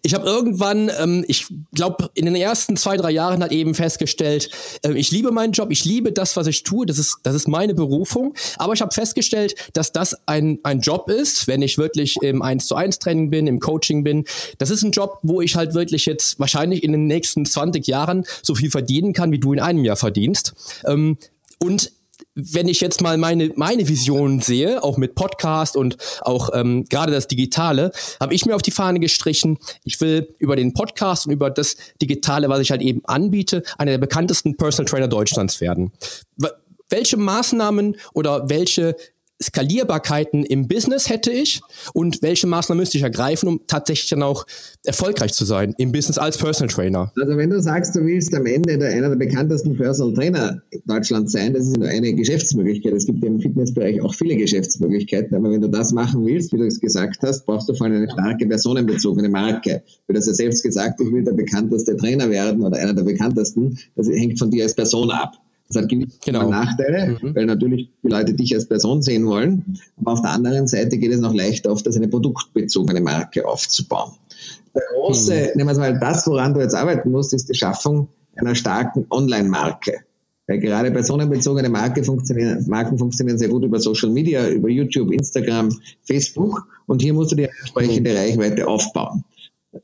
Ich 0.02 0.14
habe 0.14 0.26
irgendwann, 0.26 0.90
ähm, 1.00 1.24
ich 1.28 1.48
glaube, 1.74 2.10
in 2.14 2.26
den 2.26 2.36
ersten 2.36 2.78
zwei, 2.78 2.98
drei 2.98 3.12
Jahren 3.12 3.42
halt 3.42 3.52
eben 3.52 3.76
festgestellt, 3.76 4.50
äh, 4.84 4.94
ich 4.94 5.12
liebe 5.12 5.32
meinen 5.32 5.54
Job, 5.54 5.70
ich 5.72 5.86
liebe 5.86 6.12
das, 6.12 6.36
was 6.36 6.48
ich 6.48 6.64
tue, 6.64 6.86
das 6.86 6.98
ist, 6.98 7.18
das 7.24 7.36
ist 7.36 7.48
meine 7.48 7.74
Berufung. 7.74 8.34
Aber 8.58 8.74
ich 8.74 8.82
habe 8.82 8.94
festgestellt, 8.94 9.56
dass 9.74 9.92
das 9.92 10.16
ein, 10.26 10.60
ein 10.64 10.82
Job 10.82 11.10
ist, 11.10 11.48
wenn 11.48 11.62
ich 11.62 11.78
wirklich 11.78 12.18
im 12.22 12.42
1 12.42 12.66
zu 12.66 12.76
1 12.76 13.00
Training 13.00 13.30
bin, 13.30 13.48
im 13.48 13.60
Coaching 13.60 14.04
bin. 14.04 14.26
Das 14.58 14.70
ist 14.70 14.84
ein 14.84 14.92
Job, 14.92 15.20
wo 15.22 15.42
ich 15.42 15.56
halt 15.56 15.74
wirklich 15.74 16.06
jetzt 16.06 16.40
wahrscheinlich 16.40 16.84
in 16.84 16.92
den 16.92 17.08
nächsten 17.08 17.46
20 17.46 17.86
Jahren 17.88 18.26
so 18.42 18.56
viel 18.56 18.72
verdienen 18.72 19.14
kann, 19.14 19.32
wie 19.32 19.40
du 19.40 19.54
in 19.54 19.60
einem 19.60 19.84
Jahr 19.84 19.98
verdienst. 19.98 20.54
Ähm, 20.86 21.18
und 21.60 21.92
wenn 22.36 22.68
ich 22.68 22.82
jetzt 22.82 23.02
mal 23.02 23.18
meine, 23.18 23.52
meine 23.56 23.88
Vision 23.88 24.40
sehe, 24.40 24.84
auch 24.84 24.98
mit 24.98 25.16
Podcast 25.16 25.76
und 25.78 25.98
auch 26.22 26.50
ähm, 26.54 26.86
gerade 26.90 27.12
das 27.12 27.28
Digitale, 27.28 27.92
habe 28.20 28.34
ich 28.34 28.46
mir 28.46 28.56
auf 28.56 28.62
die 28.62 28.72
Fahne 28.72 29.00
gestrichen, 29.00 29.58
ich 29.84 30.00
will 30.02 30.34
über 30.40 30.56
den 30.56 30.74
Podcast 30.74 31.28
und 31.28 31.34
über 31.34 31.50
das 31.50 31.76
Digitale, 32.02 32.50
was 32.50 32.60
ich 32.60 32.72
halt 32.72 32.82
eben 32.82 33.02
anbiete, 33.06 33.64
einer 33.78 33.92
der 33.92 33.98
bekanntesten 33.98 34.58
Personal 34.58 34.90
Trainer 34.90 35.08
Deutschlands 35.08 35.62
werden. 35.62 35.92
Welche 36.90 37.18
Maßnahmen 37.18 37.98
oder 38.14 38.50
welche 38.50 38.96
Skalierbarkeiten 39.44 40.44
im 40.44 40.68
Business 40.68 41.10
hätte 41.10 41.32
ich 41.32 41.62
und 41.94 42.22
welche 42.22 42.48
Maßnahmen 42.48 42.80
müsste 42.80 42.98
ich 42.98 43.04
ergreifen, 43.04 43.48
um 43.48 43.62
tatsächlich 43.68 44.10
dann 44.10 44.24
auch 44.24 44.46
erfolgreich 44.86 45.34
zu 45.34 45.46
sein 45.46 45.76
im 45.78 45.92
Business 45.92 46.18
als 46.18 46.38
Personal 46.38 46.74
Trainer? 46.74 47.12
Also 47.20 47.38
wenn 47.38 47.50
du 47.50 47.62
sagst, 47.62 47.96
du 47.96 48.06
willst 48.06 48.34
am 48.34 48.46
Ende 48.46 48.78
der, 48.78 48.90
einer 48.90 49.10
der 49.10 49.16
bekanntesten 49.18 49.76
Personal 49.76 50.14
Trainer 50.14 50.62
Deutschlands 50.86 51.32
sein, 51.32 51.54
das 51.54 51.68
ist 51.68 51.78
nur 51.78 51.88
eine 51.88 52.14
Geschäftsmöglichkeit. 52.14 52.94
Es 52.94 53.06
gibt 53.06 53.24
im 53.24 53.40
Fitnessbereich 53.40 54.02
auch 54.02 54.14
viele 54.14 54.36
Geschäftsmöglichkeiten, 54.36 55.36
aber 55.36 55.52
wenn 55.52 55.62
du 55.62 55.70
das 55.70 55.92
machen 55.92 56.26
willst, 56.26 56.54
wie 56.54 56.58
du 56.58 56.66
es 56.66 56.80
gesagt 56.80 57.20
hast, 57.22 57.46
brauchst 57.46 57.70
du 57.70 57.74
vor 57.74 57.88
allem 57.88 57.98
eine 57.98 58.12
starke 58.12 58.48
personenbezogene 58.48 59.30
Marke. 59.30 59.84
Du 60.08 60.16
hast 60.16 60.28
ja 60.28 60.34
selbst 60.34 60.64
gesagt, 60.64 61.02
ich 61.02 61.12
will 61.12 61.24
der 61.24 61.34
bekannteste 61.34 61.96
Trainer 61.98 62.30
werden 62.30 62.64
oder 62.64 62.78
einer 62.78 62.94
der 62.94 63.04
bekanntesten. 63.04 63.78
Das 63.96 64.08
hängt 64.08 64.40
von 64.40 64.52
dir 64.52 64.64
als 64.64 64.76
Person 64.76 65.12
ab. 65.12 65.34
Das 65.74 65.84
hat 65.84 65.90
gewisse 65.90 66.20
genau. 66.24 66.50
Nachteile, 66.50 67.18
mhm. 67.22 67.36
weil 67.36 67.46
natürlich 67.46 67.90
die 68.04 68.08
Leute 68.08 68.34
dich 68.34 68.54
als 68.54 68.68
Person 68.68 69.02
sehen 69.02 69.26
wollen. 69.26 69.80
Aber 69.98 70.14
auf 70.14 70.22
der 70.22 70.32
anderen 70.32 70.68
Seite 70.68 70.98
geht 70.98 71.12
es 71.12 71.20
noch 71.20 71.34
leichter 71.34 71.72
auf, 71.72 71.84
das 71.84 71.98
eine 71.98 72.08
produktbezogene 72.08 73.02
Marke 73.02 73.48
aufzubauen. 73.48 74.12
Der 74.76 74.84
große, 74.94 75.34
mhm. 75.34 75.50
nehmen 75.56 75.70
wir 75.70 75.80
mal 75.80 76.00
das, 76.00 76.28
woran 76.28 76.54
du 76.54 76.60
jetzt 76.60 76.76
arbeiten 76.76 77.12
musst, 77.12 77.34
ist 77.34 77.50
die 77.50 77.56
Schaffung 77.56 78.08
einer 78.36 78.56
starken 78.56 79.06
Online-Marke. 79.10 80.02
Weil 80.48 80.60
gerade 80.60 80.92
personenbezogene 80.92 81.70
Marke 81.70 82.04
funktionieren, 82.04 82.66
Marken 82.68 82.98
funktionieren 82.98 83.38
sehr 83.38 83.48
gut 83.48 83.64
über 83.64 83.80
Social 83.80 84.10
Media, 84.10 84.50
über 84.50 84.70
YouTube, 84.70 85.12
Instagram, 85.12 85.70
Facebook. 86.04 86.68
Und 86.86 87.02
hier 87.02 87.14
musst 87.14 87.32
du 87.32 87.36
die 87.38 87.46
entsprechende 87.46 88.12
mhm. 88.12 88.18
Reichweite 88.18 88.68
aufbauen. 88.68 89.24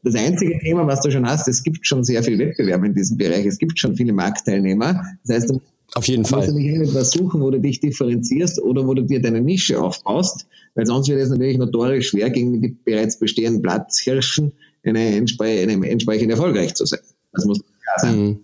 Das 0.04 0.16
einzige 0.16 0.60
Thema, 0.60 0.86
was 0.86 1.02
du 1.02 1.10
schon 1.10 1.28
hast, 1.28 1.48
es 1.48 1.64
gibt 1.64 1.88
schon 1.88 2.04
sehr 2.04 2.22
viel 2.24 2.38
Wettbewerb 2.38 2.84
in 2.84 2.94
diesem 2.94 3.18
Bereich. 3.18 3.46
Es 3.46 3.58
gibt 3.58 3.80
schon 3.80 3.96
viele 3.96 4.14
Marktteilnehmer. 4.14 5.04
Das 5.26 5.36
heißt, 5.36 5.50
du 5.50 5.62
auf 5.96 6.08
jeden 6.08 6.26
Fall. 6.26 6.48
Du 6.48 6.54
musst 6.54 6.66
nicht 6.66 6.90
etwas 6.90 7.12
suchen, 7.12 7.42
wo 7.42 7.52
du 7.52 7.60
dich 7.60 7.80
differenzierst 7.80 8.62
oder 8.62 8.86
wo 8.86 8.94
du 8.94 9.04
dir 9.04 9.22
deine 9.22 9.42
Nische 9.42 9.82
aufbaust, 9.82 10.48
weil 10.76 10.86
sonst 10.86 11.08
wird 11.10 11.20
es 11.20 11.30
natürlich 11.30 11.58
notorisch 11.58 12.10
schwer, 12.10 12.30
gegen 12.30 12.62
die 12.62 12.70
bereits 12.84 13.20
bestehenden 13.20 13.62
Platzhirschen 13.62 14.54
eine, 14.84 15.00
eine 15.00 15.90
entsprechend 15.90 16.32
erfolgreich 16.32 16.76
zu 16.76 16.86
sein. 16.86 17.00
Das 17.34 17.46
muss 17.46 17.60
klar 17.60 18.00
sein. 18.00 18.20
Mhm. 18.20 18.40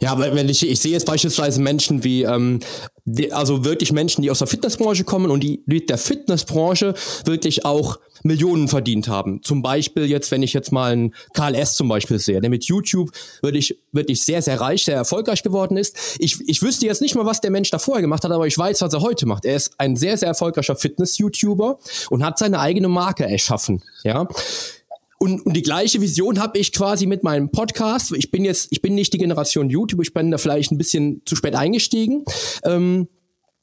Ja, 0.00 0.12
aber 0.12 0.34
wenn 0.34 0.48
ich, 0.48 0.68
ich 0.68 0.80
sehe 0.80 0.92
jetzt 0.92 1.06
beispielsweise 1.06 1.60
Menschen 1.60 2.04
wie, 2.04 2.22
ähm, 2.22 2.60
die, 3.04 3.32
also 3.32 3.64
wirklich 3.64 3.92
Menschen, 3.92 4.22
die 4.22 4.30
aus 4.30 4.38
der 4.38 4.46
Fitnessbranche 4.46 5.04
kommen 5.04 5.30
und 5.30 5.40
die 5.40 5.62
mit 5.66 5.90
der 5.90 5.98
Fitnessbranche 5.98 6.94
wirklich 7.24 7.64
auch 7.64 7.98
Millionen 8.22 8.68
verdient 8.68 9.08
haben. 9.08 9.42
Zum 9.42 9.60
Beispiel 9.62 10.06
jetzt, 10.06 10.30
wenn 10.30 10.42
ich 10.42 10.54
jetzt 10.54 10.72
mal 10.72 10.92
einen 10.92 11.14
Karl 11.34 11.54
S. 11.54 11.74
zum 11.74 11.88
Beispiel 11.88 12.18
sehe, 12.18 12.40
der 12.40 12.48
mit 12.48 12.64
YouTube 12.64 13.10
wirklich, 13.42 13.78
wirklich 13.92 14.22
sehr, 14.22 14.40
sehr 14.40 14.60
reich, 14.60 14.84
sehr 14.84 14.96
erfolgreich 14.96 15.42
geworden 15.42 15.76
ist. 15.76 16.16
Ich, 16.18 16.38
ich 16.46 16.62
wüsste 16.62 16.86
jetzt 16.86 17.02
nicht 17.02 17.14
mal, 17.14 17.26
was 17.26 17.42
der 17.42 17.50
Mensch 17.50 17.70
da 17.70 17.78
vorher 17.78 18.00
gemacht 18.00 18.24
hat, 18.24 18.32
aber 18.32 18.46
ich 18.46 18.56
weiß, 18.56 18.80
was 18.80 18.94
er 18.94 19.02
heute 19.02 19.26
macht. 19.26 19.44
Er 19.44 19.56
ist 19.56 19.72
ein 19.78 19.96
sehr, 19.96 20.16
sehr 20.16 20.28
erfolgreicher 20.28 20.76
Fitness-YouTuber 20.76 21.78
und 22.08 22.24
hat 22.24 22.38
seine 22.38 22.60
eigene 22.60 22.88
Marke 22.88 23.24
erschaffen. 23.26 23.82
Ja. 24.04 24.26
Und, 25.18 25.44
und 25.46 25.54
die 25.54 25.62
gleiche 25.62 26.00
Vision 26.00 26.40
habe 26.40 26.58
ich 26.58 26.72
quasi 26.72 27.06
mit 27.06 27.22
meinem 27.22 27.50
Podcast. 27.50 28.12
Ich 28.16 28.30
bin 28.30 28.44
jetzt, 28.44 28.68
ich 28.70 28.82
bin 28.82 28.94
nicht 28.94 29.12
die 29.12 29.18
Generation 29.18 29.70
YouTube, 29.70 30.02
ich 30.02 30.12
bin 30.12 30.30
da 30.30 30.38
vielleicht 30.38 30.72
ein 30.72 30.78
bisschen 30.78 31.22
zu 31.24 31.36
spät 31.36 31.54
eingestiegen. 31.54 32.24
Ähm, 32.64 33.08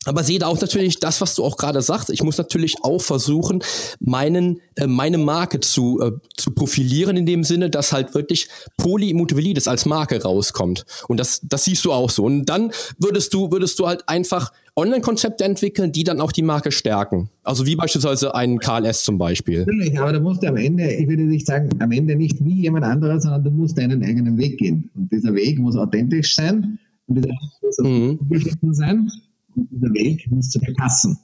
aber 0.06 0.24
sehe 0.24 0.40
da 0.40 0.48
auch 0.48 0.60
natürlich 0.60 1.00
das, 1.00 1.22
was 1.22 1.36
du 1.36 1.44
auch 1.44 1.58
gerade 1.58 1.82
sagst. 1.82 2.10
Ich 2.10 2.24
muss 2.24 2.38
natürlich 2.38 2.84
auch 2.84 3.02
versuchen, 3.02 3.64
meinen, 4.00 4.60
äh, 4.76 4.88
meine 4.88 5.20
Marke 5.20 5.60
zu, 5.60 6.00
äh, 6.02 6.12
zu 6.36 6.52
profilieren 6.52 7.18
in 7.18 7.28
dem 7.28 7.44
Sinne, 7.44 7.70
dass 7.70 7.94
halt 7.94 8.16
wirklich 8.16 8.48
Polymutivelides 8.78 9.68
als 9.68 9.86
Marke 9.86 10.22
rauskommt. 10.22 10.86
Und 11.08 11.20
das, 11.20 11.42
das 11.44 11.66
siehst 11.66 11.86
du 11.86 11.92
auch 11.92 12.10
so. 12.10 12.24
Und 12.24 12.46
dann 12.46 12.72
würdest 12.98 13.34
du, 13.34 13.52
würdest 13.52 13.78
du 13.78 13.88
halt 13.88 14.10
einfach 14.10 14.52
Online-Konzepte 14.76 15.44
entwickeln, 15.44 15.92
die 15.92 16.04
dann 16.04 16.20
auch 16.20 16.32
die 16.32 16.42
Marke 16.42 16.72
stärken. 16.72 17.30
Also 17.44 17.68
wie 17.68 17.76
beispielsweise 17.76 18.34
ein 18.34 18.58
KLS 18.58 19.04
zum 19.04 19.20
Beispiel. 19.20 19.60
Natürlich, 19.60 20.00
aber 20.00 20.14
du 20.14 20.22
musst 20.22 20.44
am 20.46 20.56
Ende, 20.58 20.92
ich 20.92 21.08
würde 21.08 21.24
nicht 21.24 21.46
sagen, 21.46 21.70
am 21.80 21.92
Ende 21.92 22.16
nicht 22.16 22.44
wie 22.44 22.62
jemand 22.62 22.86
anderer, 22.86 23.20
sondern 23.20 23.44
du 23.44 23.52
musst 23.52 23.78
deinen 23.78 24.04
eigenen 24.04 24.38
Weg 24.38 24.58
gehen. 24.58 24.90
Und 24.96 25.12
dieser 25.12 25.36
Weg 25.36 25.60
muss 25.60 25.76
authentisch 25.76 26.36
sein 26.36 26.80
und 27.06 27.16
dieser 27.16 27.30
Weg 27.30 27.38
muss 27.62 27.78
mhm. 27.80 28.74
sein 28.74 29.12
und 29.56 29.70
dieser 29.72 29.94
Weg 29.94 30.30
muss 30.32 30.50
zu 30.50 30.60
dir 30.60 30.74
passen. 30.74 31.18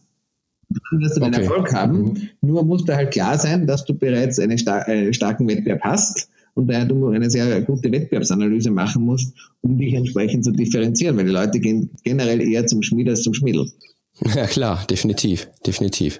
Dann 0.69 1.01
wirst 1.01 1.17
du 1.17 1.21
okay. 1.21 1.41
Erfolg 1.41 1.73
haben. 1.73 1.99
Mhm. 1.99 2.29
Nur 2.41 2.63
muss 2.63 2.83
da 2.85 2.95
halt 2.95 3.11
klar 3.11 3.37
sein, 3.37 3.67
dass 3.67 3.85
du 3.85 3.93
bereits 3.93 4.39
einen, 4.39 4.57
star 4.57 4.85
einen 4.85 5.13
starken 5.13 5.47
Wettbewerb 5.47 5.81
hast 5.83 6.29
und 6.55 6.67
daher 6.67 6.85
du 6.85 7.07
eine 7.09 7.29
sehr 7.29 7.61
gute 7.61 7.91
Wettbewerbsanalyse 7.91 8.71
machen 8.71 9.03
musst, 9.03 9.33
um 9.61 9.77
dich 9.77 9.93
entsprechend 9.93 10.43
zu 10.43 10.51
differenzieren, 10.51 11.15
weil 11.15 11.25
die 11.25 11.31
Leute 11.31 11.59
gehen 11.59 11.91
generell 12.03 12.41
eher 12.41 12.65
zum 12.65 12.81
Schmied 12.81 13.07
als 13.09 13.21
zum 13.21 13.33
Schmiedel. 13.33 13.71
Ja 14.35 14.47
klar, 14.47 14.83
definitiv, 14.89 15.47
definitiv. 15.63 16.19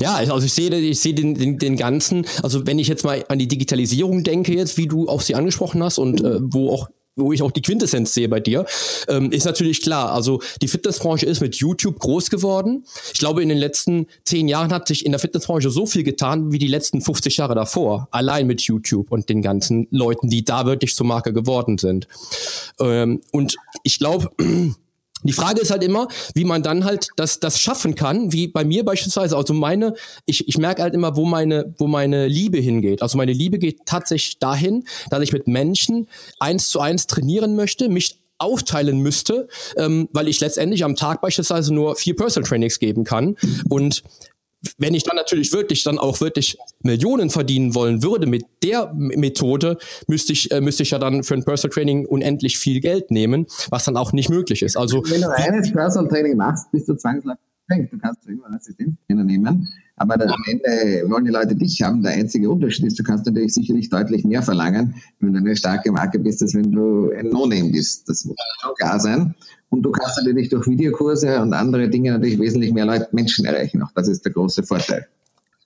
Ja, 0.00 0.14
also 0.14 0.46
ich 0.46 0.52
sehe, 0.52 0.70
ich 0.70 1.00
sehe 1.00 1.14
den, 1.14 1.34
den, 1.34 1.58
den 1.58 1.76
ganzen, 1.76 2.26
also 2.44 2.64
wenn 2.64 2.78
ich 2.78 2.86
jetzt 2.86 3.04
mal 3.04 3.24
an 3.28 3.40
die 3.40 3.48
Digitalisierung 3.48 4.22
denke 4.22 4.54
jetzt, 4.54 4.78
wie 4.78 4.86
du 4.86 5.08
auch 5.08 5.20
sie 5.20 5.34
angesprochen 5.34 5.82
hast 5.82 5.98
und 5.98 6.22
äh, 6.22 6.38
wo 6.40 6.70
auch 6.70 6.88
wo 7.16 7.32
ich 7.32 7.42
auch 7.42 7.50
die 7.50 7.62
Quintessenz 7.62 8.14
sehe 8.14 8.28
bei 8.28 8.40
dir, 8.40 8.66
ähm, 9.08 9.30
ist 9.30 9.44
natürlich 9.44 9.82
klar. 9.82 10.12
Also 10.12 10.40
die 10.62 10.68
Fitnessbranche 10.68 11.26
ist 11.26 11.40
mit 11.40 11.56
YouTube 11.56 11.98
groß 11.98 12.30
geworden. 12.30 12.84
Ich 13.12 13.18
glaube, 13.18 13.42
in 13.42 13.48
den 13.48 13.58
letzten 13.58 14.06
zehn 14.24 14.48
Jahren 14.48 14.72
hat 14.72 14.88
sich 14.88 15.06
in 15.06 15.12
der 15.12 15.18
Fitnessbranche 15.18 15.70
so 15.70 15.86
viel 15.86 16.02
getan 16.02 16.52
wie 16.52 16.58
die 16.58 16.66
letzten 16.66 17.00
50 17.00 17.36
Jahre 17.36 17.54
davor. 17.54 18.08
Allein 18.10 18.46
mit 18.46 18.62
YouTube 18.62 19.12
und 19.12 19.28
den 19.28 19.42
ganzen 19.42 19.86
Leuten, 19.90 20.28
die 20.28 20.44
da 20.44 20.66
wirklich 20.66 20.94
zur 20.94 21.06
Marke 21.06 21.32
geworden 21.32 21.78
sind. 21.78 22.08
Ähm, 22.80 23.20
und 23.30 23.56
ich 23.82 23.98
glaube, 23.98 24.30
die 25.24 25.32
Frage 25.32 25.60
ist 25.60 25.70
halt 25.70 25.82
immer, 25.82 26.08
wie 26.34 26.44
man 26.44 26.62
dann 26.62 26.84
halt 26.84 27.08
das, 27.16 27.40
das 27.40 27.58
schaffen 27.58 27.94
kann, 27.94 28.32
wie 28.32 28.48
bei 28.48 28.64
mir 28.64 28.84
beispielsweise. 28.84 29.36
Also 29.36 29.54
meine, 29.54 29.94
ich, 30.26 30.48
ich 30.48 30.58
merke 30.58 30.82
halt 30.82 30.94
immer, 30.94 31.16
wo 31.16 31.24
meine, 31.24 31.74
wo 31.78 31.86
meine 31.86 32.26
Liebe 32.28 32.58
hingeht. 32.58 33.02
Also 33.02 33.16
meine 33.16 33.32
Liebe 33.32 33.58
geht 33.58 33.86
tatsächlich 33.86 34.38
dahin, 34.38 34.84
dass 35.10 35.22
ich 35.22 35.32
mit 35.32 35.46
Menschen 35.46 36.08
eins 36.38 36.68
zu 36.68 36.80
eins 36.80 37.06
trainieren 37.06 37.56
möchte, 37.56 37.88
mich 37.88 38.18
aufteilen 38.38 38.98
müsste, 38.98 39.48
ähm, 39.76 40.08
weil 40.12 40.28
ich 40.28 40.40
letztendlich 40.40 40.84
am 40.84 40.96
Tag 40.96 41.20
beispielsweise 41.20 41.72
nur 41.72 41.96
vier 41.96 42.16
Personal 42.16 42.48
Trainings 42.48 42.78
geben 42.78 43.04
kann. 43.04 43.36
Und 43.68 44.02
wenn 44.78 44.94
ich 44.94 45.04
dann 45.04 45.16
natürlich 45.16 45.52
wirklich 45.52 45.84
dann 45.84 45.98
auch 45.98 46.20
wirklich 46.20 46.58
Millionen 46.82 47.30
verdienen 47.30 47.74
wollen 47.74 48.02
würde 48.02 48.26
mit 48.26 48.44
der 48.62 48.92
Methode, 48.94 49.78
müsste 50.06 50.32
ich, 50.32 50.50
äh, 50.50 50.60
müsste 50.60 50.82
ich 50.82 50.90
ja 50.90 50.98
dann 50.98 51.22
für 51.22 51.34
ein 51.34 51.44
Personal 51.44 51.74
Training 51.74 52.06
unendlich 52.06 52.58
viel 52.58 52.80
Geld 52.80 53.10
nehmen, 53.10 53.46
was 53.70 53.84
dann 53.84 53.96
auch 53.96 54.12
nicht 54.12 54.30
möglich 54.30 54.62
ist. 54.62 54.76
Also 54.76 55.02
wenn 55.08 55.20
du 55.20 55.28
reines 55.28 55.72
Personal 55.72 56.10
Training 56.10 56.36
machst, 56.36 56.70
bist 56.72 56.88
du 56.88 56.94
zwangsläufig 56.94 57.40
Du 57.66 57.98
kannst 57.98 58.26
irgendwann 58.26 58.54
Assistenztrainer 58.54 59.24
nehmen, 59.24 59.68
aber 59.96 60.18
dann 60.18 60.28
am 60.28 60.42
Ende 60.46 61.08
wollen 61.08 61.24
die 61.24 61.30
Leute 61.30 61.54
dich 61.54 61.80
haben. 61.80 62.02
Der 62.02 62.12
einzige 62.12 62.50
Unterschied 62.50 62.84
ist, 62.84 62.98
du 62.98 63.02
kannst 63.02 63.24
natürlich 63.24 63.54
sicherlich 63.54 63.88
deutlich 63.88 64.22
mehr 64.22 64.42
verlangen, 64.42 64.96
wenn 65.20 65.32
du 65.32 65.38
eine 65.38 65.56
starke 65.56 65.90
Marke 65.90 66.18
bist, 66.18 66.42
als 66.42 66.54
wenn 66.54 66.72
du 66.72 67.10
ein 67.10 67.28
No-Name 67.30 67.70
bist. 67.70 68.06
Das 68.06 68.26
muss 68.26 68.36
schon 68.60 68.74
klar 68.74 69.00
sein. 69.00 69.34
Und 69.74 69.82
du 69.82 69.90
kannst 69.90 70.16
natürlich 70.18 70.50
durch 70.50 70.68
Videokurse 70.68 71.40
und 71.40 71.52
andere 71.52 71.88
Dinge 71.88 72.12
natürlich 72.12 72.38
wesentlich 72.38 72.72
mehr 72.72 72.86
Leute, 72.86 73.08
Menschen 73.10 73.44
erreichen. 73.44 73.82
Auch 73.82 73.90
das 73.96 74.06
ist 74.06 74.24
der 74.24 74.32
große 74.32 74.62
Vorteil. 74.62 75.08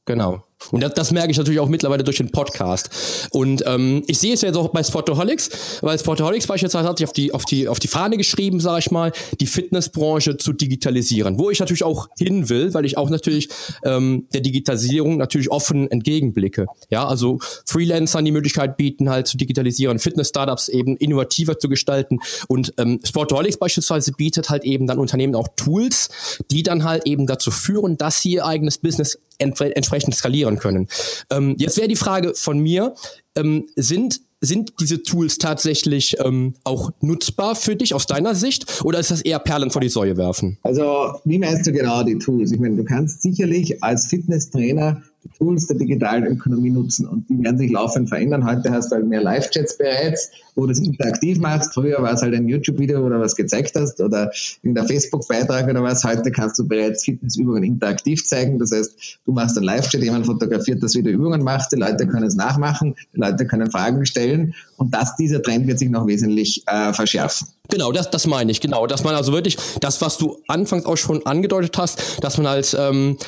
Genau. 0.06 0.42
Und 0.70 0.82
das, 0.82 0.94
das 0.94 1.12
merke 1.12 1.30
ich 1.30 1.38
natürlich 1.38 1.60
auch 1.60 1.68
mittlerweile 1.68 2.04
durch 2.04 2.18
den 2.18 2.30
Podcast. 2.30 3.28
Und 3.30 3.62
ähm, 3.66 4.02
ich 4.06 4.18
sehe 4.18 4.34
es 4.34 4.42
jetzt 4.42 4.56
auch 4.56 4.68
bei 4.68 4.82
Sportaholics, 4.82 5.50
weil 5.82 5.98
Sportaholics 5.98 6.46
beispielsweise 6.46 6.88
hat 6.88 6.98
sich 6.98 7.06
auf 7.06 7.12
die, 7.12 7.32
auf 7.32 7.44
die, 7.44 7.68
auf 7.68 7.78
die 7.78 7.88
Fahne 7.88 8.16
geschrieben, 8.16 8.60
sage 8.60 8.80
ich 8.80 8.90
mal, 8.90 9.12
die 9.40 9.46
Fitnessbranche 9.46 10.36
zu 10.36 10.52
digitalisieren. 10.52 11.38
Wo 11.38 11.50
ich 11.50 11.60
natürlich 11.60 11.84
auch 11.84 12.08
hin 12.18 12.48
will, 12.48 12.74
weil 12.74 12.84
ich 12.84 12.98
auch 12.98 13.08
natürlich 13.08 13.48
ähm, 13.84 14.26
der 14.32 14.40
Digitalisierung 14.40 15.16
natürlich 15.16 15.50
offen 15.50 15.90
entgegenblicke. 15.90 16.66
Ja, 16.90 17.06
also 17.06 17.38
Freelancern 17.64 18.24
die 18.24 18.32
Möglichkeit 18.32 18.76
bieten, 18.76 19.08
halt 19.08 19.26
zu 19.26 19.36
digitalisieren, 19.36 19.98
Fitness-Startups 19.98 20.68
eben 20.68 20.96
innovativer 20.96 21.58
zu 21.58 21.68
gestalten. 21.68 22.18
Und 22.48 22.74
ähm, 22.78 23.00
Sportaholics 23.04 23.56
beispielsweise 23.56 24.12
bietet 24.12 24.50
halt 24.50 24.64
eben 24.64 24.86
dann 24.86 24.98
Unternehmen 24.98 25.34
auch 25.34 25.48
Tools, 25.56 26.08
die 26.50 26.62
dann 26.62 26.84
halt 26.84 27.06
eben 27.06 27.26
dazu 27.26 27.50
führen, 27.50 27.96
dass 27.96 28.22
sie 28.22 28.32
ihr 28.32 28.46
eigenes 28.46 28.78
Business 28.78 29.18
entsprechend 29.38 30.14
skalieren 30.16 30.47
können. 30.56 30.88
Ähm, 31.30 31.54
jetzt 31.58 31.76
wäre 31.76 31.88
die 31.88 31.96
Frage 31.96 32.34
von 32.34 32.58
mir, 32.58 32.94
ähm, 33.36 33.66
sind 33.76 34.20
sind 34.40 34.74
diese 34.80 35.02
Tools 35.02 35.38
tatsächlich 35.38 36.16
ähm, 36.24 36.54
auch 36.64 36.90
nutzbar 37.00 37.56
für 37.56 37.74
dich 37.74 37.94
aus 37.94 38.06
deiner 38.06 38.34
Sicht 38.34 38.84
oder 38.84 39.00
ist 39.00 39.10
das 39.10 39.22
eher 39.22 39.38
Perlen 39.40 39.70
vor 39.70 39.80
die 39.80 39.88
Säue 39.88 40.16
werfen? 40.16 40.58
Also, 40.62 41.12
wie 41.24 41.38
meinst 41.38 41.66
du 41.66 41.72
genau 41.72 42.02
die 42.04 42.18
Tools? 42.18 42.52
Ich 42.52 42.60
meine, 42.60 42.76
du 42.76 42.84
kannst 42.84 43.22
sicherlich 43.22 43.82
als 43.82 44.06
Fitnesstrainer 44.06 45.02
Tools 45.36 45.66
der 45.66 45.76
digitalen 45.76 46.26
Ökonomie 46.26 46.70
nutzen 46.70 47.06
und 47.06 47.28
die 47.28 47.42
werden 47.42 47.58
sich 47.58 47.70
laufend 47.70 48.08
verändern. 48.08 48.44
Heute 48.44 48.70
hast 48.70 48.90
du 48.90 48.96
halt 48.96 49.06
mehr 49.06 49.22
Live-Chats 49.22 49.78
bereits, 49.78 50.30
wo 50.54 50.66
du 50.66 50.72
es 50.72 50.78
interaktiv 50.78 51.38
machst. 51.38 51.74
Früher 51.74 52.02
war 52.02 52.12
es 52.12 52.22
halt 52.22 52.34
ein 52.34 52.48
YouTube-Video, 52.48 53.08
du 53.08 53.20
was 53.20 53.36
gezeigt 53.36 53.74
hast 53.76 54.00
oder 54.00 54.30
in 54.62 54.74
der 54.74 54.84
Facebook-Beitrag 54.84 55.68
oder 55.68 55.82
was. 55.82 56.04
Heute 56.04 56.30
kannst 56.30 56.58
du 56.58 56.66
bereits 56.66 57.04
Fitnessübungen 57.04 57.62
interaktiv 57.62 58.24
zeigen. 58.24 58.58
Das 58.58 58.72
heißt, 58.72 59.18
du 59.26 59.32
machst 59.32 59.56
einen 59.56 59.66
Live-Chat, 59.66 60.02
jemand 60.02 60.26
fotografiert, 60.26 60.82
das 60.82 60.94
wieder 60.94 61.10
Übungen 61.10 61.42
macht, 61.42 61.72
die 61.72 61.76
Leute 61.76 62.06
können 62.06 62.26
es 62.26 62.34
nachmachen, 62.34 62.94
die 63.14 63.20
Leute 63.20 63.46
können 63.46 63.70
Fragen 63.70 64.06
stellen 64.06 64.54
und 64.76 64.94
das, 64.94 65.16
dieser 65.16 65.42
Trend 65.42 65.66
wird 65.66 65.78
sich 65.78 65.90
noch 65.90 66.06
wesentlich 66.06 66.62
äh, 66.66 66.92
verschärfen. 66.92 67.48
Genau, 67.68 67.92
das, 67.92 68.10
das 68.10 68.26
meine 68.26 68.50
ich, 68.50 68.60
genau. 68.60 68.86
Dass 68.86 69.04
man 69.04 69.14
also 69.14 69.32
wirklich 69.32 69.58
das, 69.80 70.00
was 70.00 70.16
du 70.16 70.38
anfangs 70.48 70.86
auch 70.86 70.96
schon 70.96 71.24
angedeutet 71.26 71.76
hast, 71.76 72.24
dass 72.24 72.38
man 72.38 72.46
als 72.46 72.74
ähm, 72.74 73.18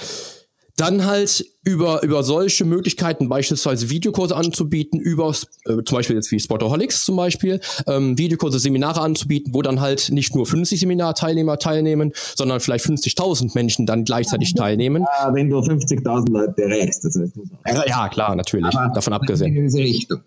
dann 0.80 1.04
halt 1.04 1.44
über, 1.62 2.02
über 2.02 2.22
solche 2.22 2.64
Möglichkeiten 2.64 3.28
beispielsweise 3.28 3.90
Videokurse 3.90 4.34
anzubieten, 4.34 4.98
über 4.98 5.28
äh, 5.66 5.82
zum 5.84 5.96
Beispiel 5.96 6.16
jetzt 6.16 6.32
wie 6.32 6.40
Sportaholics 6.40 7.04
zum 7.04 7.16
Beispiel, 7.16 7.60
ähm, 7.86 8.16
Videokurse, 8.16 8.58
Seminare 8.58 9.02
anzubieten, 9.02 9.52
wo 9.52 9.60
dann 9.60 9.80
halt 9.80 10.10
nicht 10.10 10.34
nur 10.34 10.46
50 10.46 10.80
Seminarteilnehmer 10.80 11.58
teilnehmen, 11.58 12.12
sondern 12.34 12.60
vielleicht 12.60 12.86
50.000 12.86 13.50
Menschen 13.54 13.84
dann 13.84 14.04
gleichzeitig 14.04 14.54
teilnehmen. 14.54 15.04
Ja, 15.20 15.34
wenn 15.34 15.50
du 15.50 15.58
50.000 15.58 16.30
Leute 16.30 16.62
erreichst, 16.62 17.04
das 17.04 17.14
heißt, 17.14 17.32
ja, 17.66 17.84
ja, 17.86 18.08
klar, 18.08 18.34
natürlich, 18.34 18.74
Aber 18.74 18.94
davon 18.94 19.12
abgesehen. 19.12 19.54
In 19.54 19.64
diese 19.64 19.78
Richtung. 19.78 20.20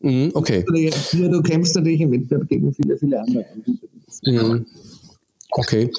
Mhm, 0.00 0.30
okay. 0.32 0.64
Du, 1.12 1.28
du 1.28 1.42
kämpfst 1.42 1.74
natürlich 1.74 2.00
im 2.00 2.10
Wettbewerb 2.10 2.48
gegen 2.48 2.72
viele, 2.72 2.96
viele 2.96 3.20
andere. 3.20 3.44
Mhm. 4.24 4.66
Okay. 5.50 5.90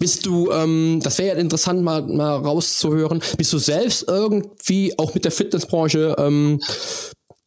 Bist 0.00 0.26
du, 0.26 0.52
ähm, 0.52 1.00
das 1.02 1.18
wäre 1.18 1.34
ja 1.34 1.40
interessant 1.40 1.82
mal, 1.82 2.02
mal 2.02 2.36
rauszuhören, 2.36 3.20
bist 3.36 3.52
du 3.52 3.58
selbst 3.58 4.04
irgendwie 4.06 4.96
auch 4.96 5.12
mit 5.14 5.24
der 5.24 5.32
Fitnessbranche 5.32 6.14
ähm, 6.18 6.60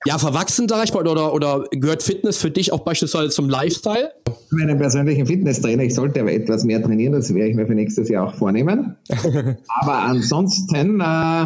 ja, 0.05 0.17
verwachsen, 0.17 0.67
sag 0.67 0.83
ich 0.83 0.93
mal, 0.93 1.07
oder, 1.07 1.33
oder 1.33 1.63
gehört 1.71 2.03
Fitness 2.03 2.37
für 2.37 2.51
dich 2.51 2.73
auch 2.73 2.81
beispielsweise 2.81 3.29
zum 3.29 3.49
Lifestyle? 3.49 4.11
Ich 4.27 4.57
bin 4.57 4.69
ein 4.69 4.77
persönlicher 4.77 5.25
Fitnesstrainer, 5.25 5.83
ich 5.83 5.95
sollte 5.95 6.19
aber 6.19 6.33
etwas 6.33 6.65
mehr 6.65 6.81
trainieren, 6.83 7.13
das 7.13 7.33
werde 7.33 7.49
ich 7.49 7.55
mir 7.55 7.67
für 7.67 7.75
nächstes 7.75 8.09
Jahr 8.09 8.27
auch 8.27 8.35
vornehmen. 8.35 8.97
aber 9.81 9.99
ansonsten 9.99 10.99
äh, 10.99 11.45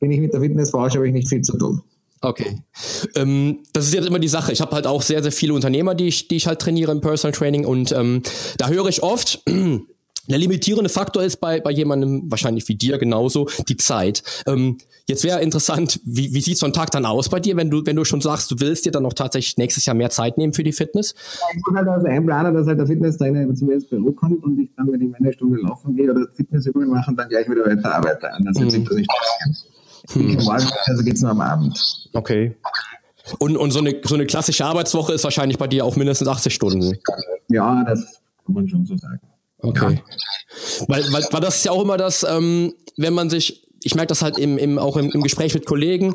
bin 0.00 0.10
ich 0.10 0.20
mit 0.20 0.32
der 0.32 0.40
Fitnessbranche, 0.40 0.96
habe 0.98 1.08
ich 1.08 1.14
nicht 1.14 1.28
viel 1.28 1.42
zu 1.42 1.58
tun. 1.58 1.82
Okay. 2.22 2.62
Ähm, 3.14 3.58
das 3.74 3.86
ist 3.86 3.94
jetzt 3.94 4.06
immer 4.06 4.18
die 4.18 4.28
Sache. 4.28 4.52
Ich 4.52 4.62
habe 4.62 4.74
halt 4.74 4.86
auch 4.86 5.02
sehr, 5.02 5.22
sehr 5.22 5.32
viele 5.32 5.52
Unternehmer, 5.52 5.94
die 5.94 6.06
ich, 6.06 6.28
die 6.28 6.36
ich 6.36 6.46
halt 6.46 6.60
trainiere 6.60 6.92
im 6.92 7.02
Personal 7.02 7.36
Training 7.36 7.66
und 7.66 7.92
ähm, 7.92 8.22
da 8.56 8.68
höre 8.68 8.86
ich 8.86 9.02
oft, 9.02 9.42
Der 10.28 10.38
limitierende 10.38 10.88
Faktor 10.88 11.22
ist 11.22 11.36
bei, 11.38 11.60
bei 11.60 11.70
jemandem 11.70 12.30
wahrscheinlich 12.30 12.68
wie 12.68 12.74
dir 12.74 12.98
genauso 12.98 13.48
die 13.68 13.76
Zeit. 13.76 14.22
Ähm, 14.46 14.78
jetzt 15.06 15.24
wäre 15.24 15.40
interessant, 15.40 16.00
wie, 16.04 16.32
wie 16.34 16.40
sieht 16.40 16.58
so 16.58 16.66
ein 16.66 16.72
Tag 16.72 16.90
dann 16.90 17.06
aus 17.06 17.28
bei 17.28 17.40
dir, 17.40 17.56
wenn 17.56 17.70
du, 17.70 17.84
wenn 17.86 17.96
du 17.96 18.04
schon 18.04 18.20
sagst, 18.20 18.50
du 18.50 18.56
willst 18.58 18.86
dir 18.86 18.92
dann 18.92 19.04
noch 19.04 19.12
tatsächlich 19.12 19.56
nächstes 19.56 19.86
Jahr 19.86 19.94
mehr 19.94 20.10
Zeit 20.10 20.38
nehmen 20.38 20.52
für 20.52 20.64
die 20.64 20.72
Fitness? 20.72 21.14
Ich 21.54 21.62
muss 21.66 21.76
halt 21.76 21.88
also 21.88 22.06
einplanen, 22.06 22.54
dass 22.54 22.66
halt 22.66 22.78
der 22.78 22.86
Fitnesstrainer 22.86 23.54
zu 23.54 23.64
mir 23.64 23.74
ins 23.74 23.86
Büro 23.86 24.12
kommt 24.12 24.42
und 24.42 24.58
ich 24.58 24.70
dann 24.76 24.86
mit 24.86 25.00
ihm 25.00 25.14
eine 25.18 25.32
Stunde 25.32 25.60
laufen 25.60 25.94
gehe 25.96 26.10
oder 26.10 26.26
Fitnessübungen 26.34 26.90
mache 26.90 27.14
dann 27.14 27.28
gleich 27.28 27.48
wieder 27.48 27.64
weiter 27.64 27.94
arbeite. 27.94 28.32
Anders 28.32 28.58
mhm. 28.58 28.70
sich 28.70 28.84
das 28.84 28.96
nicht 28.96 29.10
hm. 30.12 30.34
Morgen, 30.44 30.70
also 30.84 31.02
geht 31.02 31.14
es 31.14 31.22
nur 31.22 31.32
am 31.32 31.40
Abend. 31.40 32.08
Okay. 32.12 32.54
Und, 33.38 33.56
und 33.56 33.72
so, 33.72 33.80
eine, 33.80 34.00
so 34.04 34.14
eine 34.14 34.26
klassische 34.26 34.64
Arbeitswoche 34.64 35.12
ist 35.12 35.24
wahrscheinlich 35.24 35.58
bei 35.58 35.66
dir 35.66 35.84
auch 35.84 35.96
mindestens 35.96 36.28
80 36.28 36.54
Stunden. 36.54 36.96
Ja, 37.48 37.82
das 37.84 38.20
kann 38.44 38.54
man 38.54 38.68
schon 38.68 38.86
so 38.86 38.96
sagen. 38.96 39.20
Okay. 39.58 39.94
Ja. 39.94 40.86
Weil, 40.88 41.02
weil, 41.12 41.24
weil 41.30 41.40
das 41.40 41.56
ist 41.56 41.64
ja 41.64 41.72
auch 41.72 41.82
immer 41.82 41.96
das, 41.96 42.24
ähm, 42.28 42.74
wenn 42.96 43.14
man 43.14 43.30
sich, 43.30 43.62
ich 43.82 43.94
merke 43.94 44.08
das 44.08 44.22
halt 44.22 44.38
im, 44.38 44.58
im, 44.58 44.78
auch 44.78 44.96
im, 44.96 45.10
im 45.10 45.22
Gespräch 45.22 45.54
mit 45.54 45.66
Kollegen, 45.66 46.14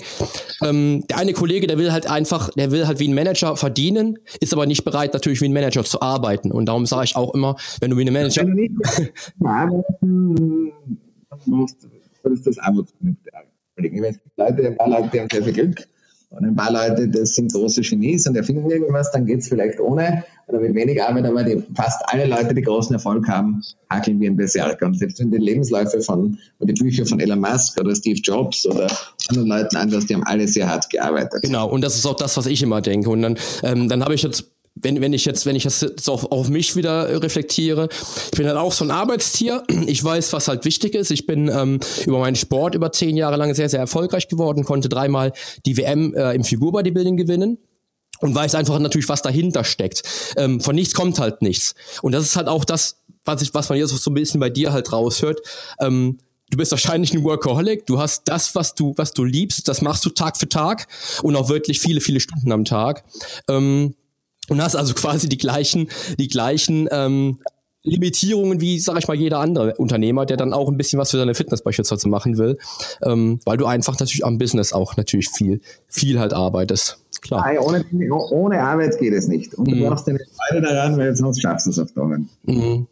ähm, 0.63 1.05
der 1.09 1.17
eine 1.17 1.33
Kollege, 1.33 1.67
der 1.67 1.77
will 1.77 1.91
halt 1.91 2.07
einfach, 2.07 2.49
der 2.51 2.71
will 2.71 2.87
halt 2.87 2.99
wie 2.99 3.07
ein 3.07 3.13
Manager 3.13 3.55
verdienen, 3.55 4.17
ist 4.39 4.53
aber 4.53 4.65
nicht 4.65 4.83
bereit, 4.83 5.13
natürlich 5.13 5.41
wie 5.41 5.45
ein 5.45 5.53
Manager 5.53 5.83
zu 5.83 6.01
arbeiten. 6.01 6.51
Und 6.51 6.65
darum 6.67 6.85
sage 6.85 7.05
ich 7.05 7.15
auch 7.15 7.33
immer, 7.33 7.55
wenn 7.79 7.91
du 7.91 7.97
wie 7.97 8.05
ein 8.05 8.13
Manager. 8.13 8.41
Wenn 8.41 8.55
du 8.55 8.61
nicht 8.61 9.13
arbeiten 9.43 10.71
musst, 11.45 11.77
ist 12.23 12.47
das 12.47 12.57
Armutsvernünftig. 12.59 13.33
Es 13.77 13.83
gibt 13.83 14.37
Leute, 14.37 14.67
ein 14.67 14.77
paar 14.77 14.89
Leute, 14.89 15.09
die 15.11 15.19
haben 15.19 15.29
sehr 15.31 15.43
viel 15.43 15.53
Glück 15.53 15.87
und 16.31 16.45
ein 16.45 16.55
paar 16.55 16.71
Leute, 16.71 17.09
das 17.09 17.35
sind 17.35 17.51
große 17.51 17.81
Genies 17.81 18.25
und 18.25 18.35
erfinden 18.37 18.69
irgendwas, 18.69 19.11
dann 19.11 19.25
geht 19.25 19.41
es 19.41 19.49
vielleicht 19.49 19.79
ohne 19.79 20.23
oder 20.47 20.59
mit 20.59 20.73
wenig 20.75 21.01
Arbeit, 21.01 21.25
aber 21.25 21.43
die, 21.43 21.61
fast 21.75 22.01
alle 22.07 22.25
Leute, 22.25 22.53
die 22.53 22.61
großen 22.61 22.93
Erfolg 22.93 23.27
haben, 23.27 23.61
hakeln 23.89 24.19
wie 24.19 24.27
ein 24.27 24.37
Berserker. 24.37 24.85
Und 24.85 24.97
selbst 24.97 25.19
wenn 25.19 25.29
die 25.29 25.37
Lebensläufe 25.37 26.01
von, 26.01 26.37
oder 26.59 26.73
die 26.73 26.81
Bücher 26.81 27.05
von 27.05 27.19
Elon 27.19 27.39
Musk 27.39 27.79
oder 27.79 27.93
Steve 27.95 28.19
Jobs 28.21 28.65
oder 28.65 28.87
anderen 29.29 29.49
Leuten 29.49 29.75
anders, 29.75 30.05
die 30.05 30.15
haben 30.15 30.23
alle 30.23 30.47
sehr 30.47 30.69
hart 30.69 30.89
gearbeitet. 30.89 31.41
Genau, 31.41 31.69
und 31.69 31.81
das 31.81 31.95
ist 31.95 32.05
auch 32.05 32.15
das, 32.15 32.35
was 32.37 32.45
ich 32.45 32.63
immer 32.63 32.81
denke. 32.81 33.09
Und 33.09 33.21
dann, 33.21 33.37
ähm, 33.63 33.89
dann 33.89 34.03
habe 34.03 34.13
ich 34.13 34.23
jetzt 34.23 34.45
wenn, 34.81 35.01
wenn 35.01 35.13
ich 35.13 35.25
jetzt, 35.25 35.45
wenn 35.45 35.55
ich 35.55 35.63
das 35.63 35.81
jetzt 35.81 36.09
auch 36.09 36.31
auf 36.31 36.49
mich 36.49 36.75
wieder 36.75 37.21
reflektiere, 37.21 37.89
ich 38.31 38.37
bin 38.37 38.47
halt 38.47 38.57
auch 38.57 38.73
so 38.73 38.83
ein 38.83 38.91
Arbeitstier. 38.91 39.63
Ich 39.87 40.03
weiß, 40.03 40.31
was 40.33 40.47
halt 40.47 40.63
wichtig 40.65 40.95
ist. 40.95 41.11
Ich 41.11 41.25
bin 41.25 41.49
ähm, 41.49 41.79
über 42.05 42.19
meinen 42.19 42.35
Sport 42.35 42.75
über 42.75 42.91
zehn 42.91 43.17
Jahre 43.17 43.35
lang 43.35 43.53
sehr, 43.53 43.67
sehr 43.67 43.79
erfolgreich 43.79 44.27
geworden, 44.27 44.63
konnte 44.63 44.89
dreimal 44.89 45.33
die 45.65 45.75
WM 45.77 46.13
äh, 46.13 46.33
im 46.33 46.43
Figurbodybuilding 46.43 47.17
gewinnen 47.17 47.57
und 48.21 48.33
weiß 48.33 48.55
einfach 48.55 48.79
natürlich, 48.79 49.09
was 49.09 49.21
dahinter 49.21 49.63
steckt. 49.63 50.03
Ähm, 50.37 50.61
von 50.61 50.75
nichts 50.75 50.93
kommt 50.93 51.19
halt 51.19 51.41
nichts. 51.41 51.75
Und 52.01 52.13
das 52.13 52.23
ist 52.23 52.35
halt 52.35 52.47
auch 52.47 52.63
das, 52.63 52.97
was 53.25 53.41
ich, 53.41 53.53
was 53.53 53.69
man 53.69 53.77
jetzt 53.77 53.89
so 53.89 54.11
ein 54.11 54.13
bisschen 54.13 54.39
bei 54.39 54.49
dir 54.49 54.71
halt 54.71 54.91
raushört. 54.91 55.41
Ähm, 55.79 56.19
du 56.49 56.57
bist 56.57 56.71
wahrscheinlich 56.71 57.13
ein 57.13 57.23
Workaholic, 57.23 57.85
du 57.85 57.99
hast 57.99 58.23
das, 58.25 58.55
was 58.55 58.75
du, 58.75 58.93
was 58.97 59.13
du 59.13 59.23
liebst, 59.23 59.67
das 59.67 59.81
machst 59.81 60.05
du 60.05 60.09
Tag 60.09 60.37
für 60.37 60.49
Tag 60.49 60.87
und 61.23 61.35
auch 61.35 61.49
wirklich 61.49 61.79
viele, 61.79 62.01
viele 62.01 62.19
Stunden 62.19 62.51
am 62.51 62.65
Tag. 62.65 63.03
Ähm, 63.47 63.95
und 64.49 64.61
hast 64.61 64.75
also 64.75 64.93
quasi 64.93 65.29
die 65.29 65.37
gleichen, 65.37 65.89
die 66.19 66.27
gleichen 66.27 66.87
ähm, 66.91 67.39
Limitierungen 67.83 68.61
wie, 68.61 68.79
sag 68.79 68.99
ich 68.99 69.07
mal, 69.07 69.15
jeder 69.15 69.39
andere 69.39 69.75
Unternehmer, 69.75 70.25
der 70.25 70.37
dann 70.37 70.53
auch 70.53 70.69
ein 70.69 70.77
bisschen 70.77 70.99
was 70.99 71.11
für 71.11 71.17
seine 71.17 71.33
Fitness 71.33 71.63
beispielsweise 71.63 72.09
machen 72.09 72.37
will, 72.37 72.57
ähm, 73.03 73.39
weil 73.45 73.57
du 73.57 73.65
einfach 73.65 73.99
natürlich 73.99 74.23
am 74.25 74.37
Business 74.37 74.71
auch 74.71 74.97
natürlich 74.97 75.29
viel, 75.29 75.61
viel 75.87 76.19
halt 76.19 76.33
arbeitest. 76.33 76.99
Klar. 77.21 77.45
Nein, 77.45 77.59
ohne, 77.59 77.85
ohne 78.31 78.63
Arbeit 78.63 78.97
geht 78.99 79.13
es 79.13 79.27
nicht. 79.27 79.53
Und 79.53 79.69
du 79.69 79.75
mhm. 79.75 79.87
brauchst 79.87 80.07
deine 80.07 80.19
Freude 80.19 80.61
daran, 80.61 80.97
weil 80.97 81.15
sonst 81.15 81.41
schaffst 81.41 81.67
du 81.67 81.69
es 81.69 81.79
auf 81.79 81.91
Dauer. 81.91 82.17
Mhm. 82.43 82.87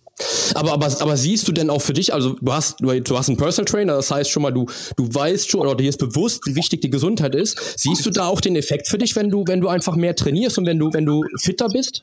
Aber, 0.55 0.73
aber, 0.73 0.87
aber 1.01 1.17
siehst 1.17 1.47
du 1.47 1.51
denn 1.51 1.69
auch 1.69 1.81
für 1.81 1.93
dich, 1.93 2.13
also 2.13 2.33
du 2.33 2.51
hast, 2.51 2.79
du 2.81 3.17
hast 3.17 3.29
einen 3.29 3.37
Personal 3.37 3.65
Trainer, 3.65 3.93
das 3.93 4.11
heißt 4.11 4.29
schon 4.29 4.43
mal, 4.43 4.51
du, 4.51 4.65
du 4.97 5.13
weißt 5.13 5.49
schon 5.49 5.61
oder 5.61 5.75
dir 5.75 5.89
ist 5.89 5.99
bewusst, 5.99 6.45
wie 6.45 6.55
wichtig 6.55 6.81
die 6.81 6.89
Gesundheit 6.89 7.35
ist. 7.35 7.79
Siehst 7.79 8.05
du 8.05 8.09
da 8.09 8.27
auch 8.27 8.41
den 8.41 8.55
Effekt 8.55 8.87
für 8.87 8.97
dich, 8.97 9.15
wenn 9.15 9.29
du, 9.29 9.43
wenn 9.47 9.61
du 9.61 9.67
einfach 9.67 9.95
mehr 9.95 10.15
trainierst 10.15 10.57
und 10.57 10.65
wenn 10.65 10.79
du, 10.79 10.91
wenn 10.93 11.05
du 11.05 11.23
fitter 11.37 11.69
bist? 11.69 12.01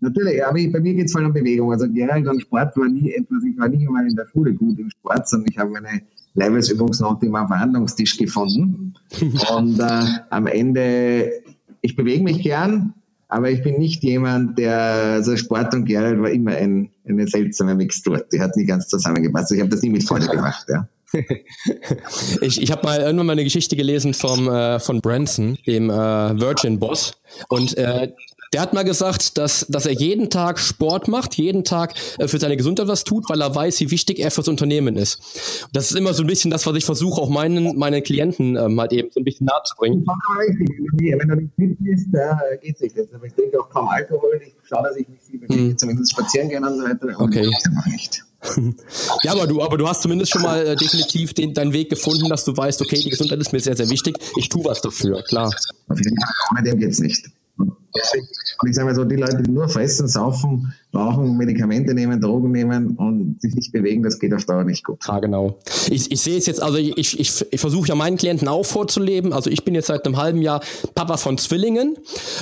Natürlich, 0.00 0.44
aber 0.44 0.54
bei 0.54 0.80
mir 0.80 0.94
geht 0.94 1.06
es 1.06 1.12
voll 1.12 1.24
um 1.24 1.32
Bewegung. 1.32 1.70
Also 1.70 1.86
generell 1.88 2.28
an 2.28 2.40
Sport 2.40 2.76
war 2.76 2.88
nie 2.88 3.12
etwas, 3.12 3.44
ich 3.44 3.56
war 3.56 3.68
nicht 3.68 3.86
einmal 3.86 4.06
in 4.06 4.16
der 4.16 4.26
Schule 4.26 4.52
gut 4.52 4.78
im 4.78 4.90
Sport, 4.90 5.28
sondern 5.28 5.48
ich 5.50 5.58
habe 5.58 5.70
meine 5.70 6.02
Leibesübungsnote 6.34 7.26
immer 7.26 7.40
am 7.40 7.48
Verhandlungstisch 7.48 8.16
gefunden. 8.16 8.94
und 9.56 9.78
äh, 9.78 10.04
am 10.30 10.46
Ende, 10.46 11.32
ich 11.82 11.94
bewege 11.94 12.24
mich 12.24 12.42
gern, 12.42 12.94
aber 13.32 13.50
ich 13.50 13.62
bin 13.62 13.78
nicht 13.78 14.02
jemand, 14.02 14.58
der, 14.58 14.76
also 14.76 15.38
Sport 15.38 15.72
und 15.72 15.86
Gerald 15.86 16.20
war 16.20 16.28
immer 16.28 16.50
ein, 16.50 16.90
eine 17.08 17.26
seltsame 17.26 17.74
Mixtur. 17.74 18.22
Die 18.30 18.38
hat 18.38 18.54
nie 18.58 18.66
ganz 18.66 18.88
zusammengepasst. 18.88 19.52
Ich 19.52 19.60
habe 19.60 19.70
das 19.70 19.80
nie 19.80 19.88
mit 19.88 20.04
Freude 20.04 20.28
gemacht, 20.28 20.66
ja. 20.68 20.86
ich 22.42 22.60
ich 22.60 22.70
habe 22.70 22.86
mal 22.86 23.00
irgendwann 23.00 23.26
mal 23.26 23.32
eine 23.32 23.44
Geschichte 23.44 23.74
gelesen 23.74 24.12
vom, 24.12 24.50
äh, 24.50 24.78
von 24.80 25.00
Branson, 25.00 25.56
dem 25.66 25.88
äh, 25.88 25.94
Virgin 25.94 26.78
Boss. 26.78 27.12
Und 27.48 27.74
äh, 27.78 28.12
der 28.52 28.60
hat 28.60 28.74
mal 28.74 28.82
gesagt, 28.82 29.38
dass, 29.38 29.66
dass 29.68 29.86
er 29.86 29.92
jeden 29.92 30.28
Tag 30.28 30.58
Sport 30.58 31.08
macht, 31.08 31.34
jeden 31.34 31.64
Tag 31.64 31.94
äh, 32.18 32.28
für 32.28 32.38
seine 32.38 32.56
Gesundheit 32.56 32.86
was 32.86 33.04
tut, 33.04 33.28
weil 33.30 33.40
er 33.40 33.54
weiß, 33.54 33.80
wie 33.80 33.90
wichtig 33.90 34.18
er 34.18 34.30
fürs 34.30 34.48
Unternehmen 34.48 34.96
ist. 34.96 35.64
Und 35.64 35.76
das 35.76 35.90
ist 35.90 35.96
immer 35.96 36.12
so 36.12 36.22
ein 36.22 36.26
bisschen 36.26 36.50
das, 36.50 36.66
was 36.66 36.76
ich 36.76 36.84
versuche, 36.84 37.20
auch 37.20 37.30
meinen, 37.30 37.78
meinen 37.78 38.02
Klienten 38.02 38.56
ähm, 38.56 38.78
halt 38.78 38.92
eben 38.92 39.10
so 39.10 39.20
ein 39.20 39.24
bisschen 39.24 39.46
nahe 39.46 39.62
zu 39.64 39.74
bringen. 39.76 40.04
Wenn 40.06 41.28
du 41.28 41.36
nicht 41.36 41.54
fit 41.56 41.76
bist, 41.80 42.08
da 42.12 42.38
geht 42.60 42.78
sich 42.78 42.92
das. 42.92 43.06
Aber 43.14 43.24
ich 43.24 43.34
denke 43.34 43.58
auch 43.58 43.70
kaum 43.70 43.88
Alkohol. 43.88 44.40
Ich 44.44 44.52
schaue, 44.68 44.82
dass 44.82 44.96
ich 44.96 45.08
nicht 45.08 45.22
viel 45.22 45.38
bewege, 45.40 45.70
hm. 45.70 45.78
zumindest 45.78 46.12
spazieren 46.12 46.48
gehen 46.48 46.64
und 46.64 46.76
so 46.76 46.84
weiter. 46.84 47.20
Okay. 47.20 47.50
ja, 49.22 49.32
aber 49.32 49.46
du, 49.46 49.62
aber 49.62 49.78
du 49.78 49.88
hast 49.88 50.02
zumindest 50.02 50.32
schon 50.32 50.42
mal 50.42 50.66
äh, 50.66 50.76
definitiv 50.76 51.32
den, 51.32 51.54
deinen 51.54 51.72
Weg 51.72 51.90
gefunden, 51.90 52.28
dass 52.28 52.44
du 52.44 52.56
weißt, 52.56 52.82
okay, 52.82 53.00
die 53.02 53.10
Gesundheit 53.10 53.38
ist 53.38 53.52
mir 53.52 53.60
sehr, 53.60 53.76
sehr 53.76 53.88
wichtig. 53.88 54.18
Ich 54.36 54.48
tue 54.48 54.64
was 54.64 54.80
dafür, 54.80 55.22
klar. 55.22 55.50
Auf 55.88 55.98
jeden 55.98 56.16
Fall, 56.20 56.34
ohne 56.50 56.62
dem 56.64 56.80
geht's 56.80 56.98
nicht. 56.98 57.30
Und 57.56 58.68
ich 58.68 58.74
sage 58.74 58.86
mal 58.86 58.94
so, 58.94 59.04
die 59.04 59.16
Leute, 59.16 59.42
die 59.42 59.50
nur 59.50 59.68
fressen, 59.68 60.08
saufen, 60.08 60.72
rauchen, 60.94 61.36
Medikamente 61.36 61.94
nehmen, 61.94 62.20
Drogen 62.20 62.50
nehmen 62.50 62.96
und 62.96 63.40
sich 63.40 63.54
nicht 63.54 63.72
bewegen, 63.72 64.02
das 64.02 64.18
geht 64.18 64.32
auf 64.32 64.44
Dauer 64.44 64.64
nicht 64.64 64.84
gut. 64.84 65.00
Ja, 65.06 65.18
genau. 65.20 65.58
Ich, 65.88 66.10
ich 66.10 66.20
sehe 66.20 66.38
es 66.38 66.46
jetzt, 66.46 66.62
also 66.62 66.78
ich, 66.78 67.18
ich, 67.18 67.44
ich 67.50 67.60
versuche 67.60 67.88
ja 67.88 67.94
meinen 67.94 68.16
Klienten 68.16 68.48
auch 68.48 68.64
vorzuleben. 68.64 69.32
Also 69.32 69.50
ich 69.50 69.64
bin 69.64 69.74
jetzt 69.74 69.88
seit 69.88 70.06
einem 70.06 70.16
halben 70.16 70.40
Jahr 70.40 70.62
Papa 70.94 71.16
von 71.16 71.38
Zwillingen 71.38 71.96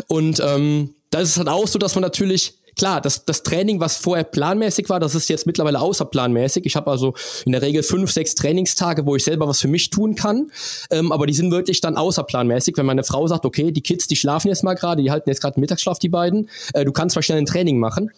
und 0.09 0.41
ähm, 0.45 0.91
da 1.11 1.21
ist 1.21 1.31
es 1.31 1.39
halt 1.39 1.49
auch 1.49 1.67
so, 1.67 1.79
dass 1.79 1.97
man 1.97 2.03
natürlich 2.03 2.60
klar, 2.77 3.01
das, 3.01 3.25
das 3.25 3.43
Training, 3.43 3.81
was 3.81 3.97
vorher 3.97 4.25
planmäßig 4.25 4.89
war, 4.89 5.01
das 5.01 5.15
ist 5.15 5.29
jetzt 5.29 5.47
mittlerweile 5.47 5.81
außerplanmäßig. 5.81 6.67
Ich 6.67 6.77
habe 6.77 6.91
also 6.91 7.15
in 7.45 7.53
der 7.53 7.63
Regel 7.63 7.83
fünf, 7.83 8.11
sechs 8.11 8.35
Trainingstage, 8.35 9.07
wo 9.07 9.17
ich 9.17 9.25
selber 9.25 9.49
was 9.49 9.61
für 9.61 9.69
mich 9.69 9.91
tun 9.91 10.15
kann. 10.15 10.51
Ähm, 10.91 11.13
aber 11.13 11.27
die 11.27 11.35
sind 11.35 11.51
wirklich 11.51 11.81
dann 11.81 11.97
außerplanmäßig. 11.97 12.77
Wenn 12.77 12.87
meine 12.87 13.05
Frau 13.05 13.27
sagt, 13.27 13.45
okay, 13.45 13.73
die 13.73 13.83
Kids, 13.83 14.07
die 14.07 14.17
schlafen 14.17 14.49
jetzt 14.49 14.65
mal 14.65 14.75
gerade, 14.75 15.03
die 15.03 15.11
halten 15.11 15.29
jetzt 15.29 15.41
gerade 15.41 15.59
Mittagsschlaf, 15.61 15.99
die 15.99 16.09
beiden, 16.09 16.49
äh, 16.75 16.85
du 16.85 16.93
kannst 16.93 17.17
mal 17.17 17.23
schnell 17.23 17.39
ein 17.39 17.47
Training 17.47 17.79
machen. 17.79 18.11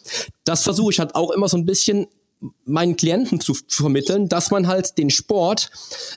Das 0.45 0.63
versuche 0.63 0.93
ich 0.93 0.99
halt 0.99 1.15
auch 1.15 1.31
immer 1.31 1.49
so 1.49 1.57
ein 1.57 1.65
bisschen 1.65 2.07
meinen 2.65 2.97
Klienten 2.97 3.41
zu 3.41 3.55
vermitteln, 3.69 4.29
dass 4.29 4.51
man 4.51 4.67
halt 4.67 4.99
den 4.99 5.11
Sport 5.11 5.71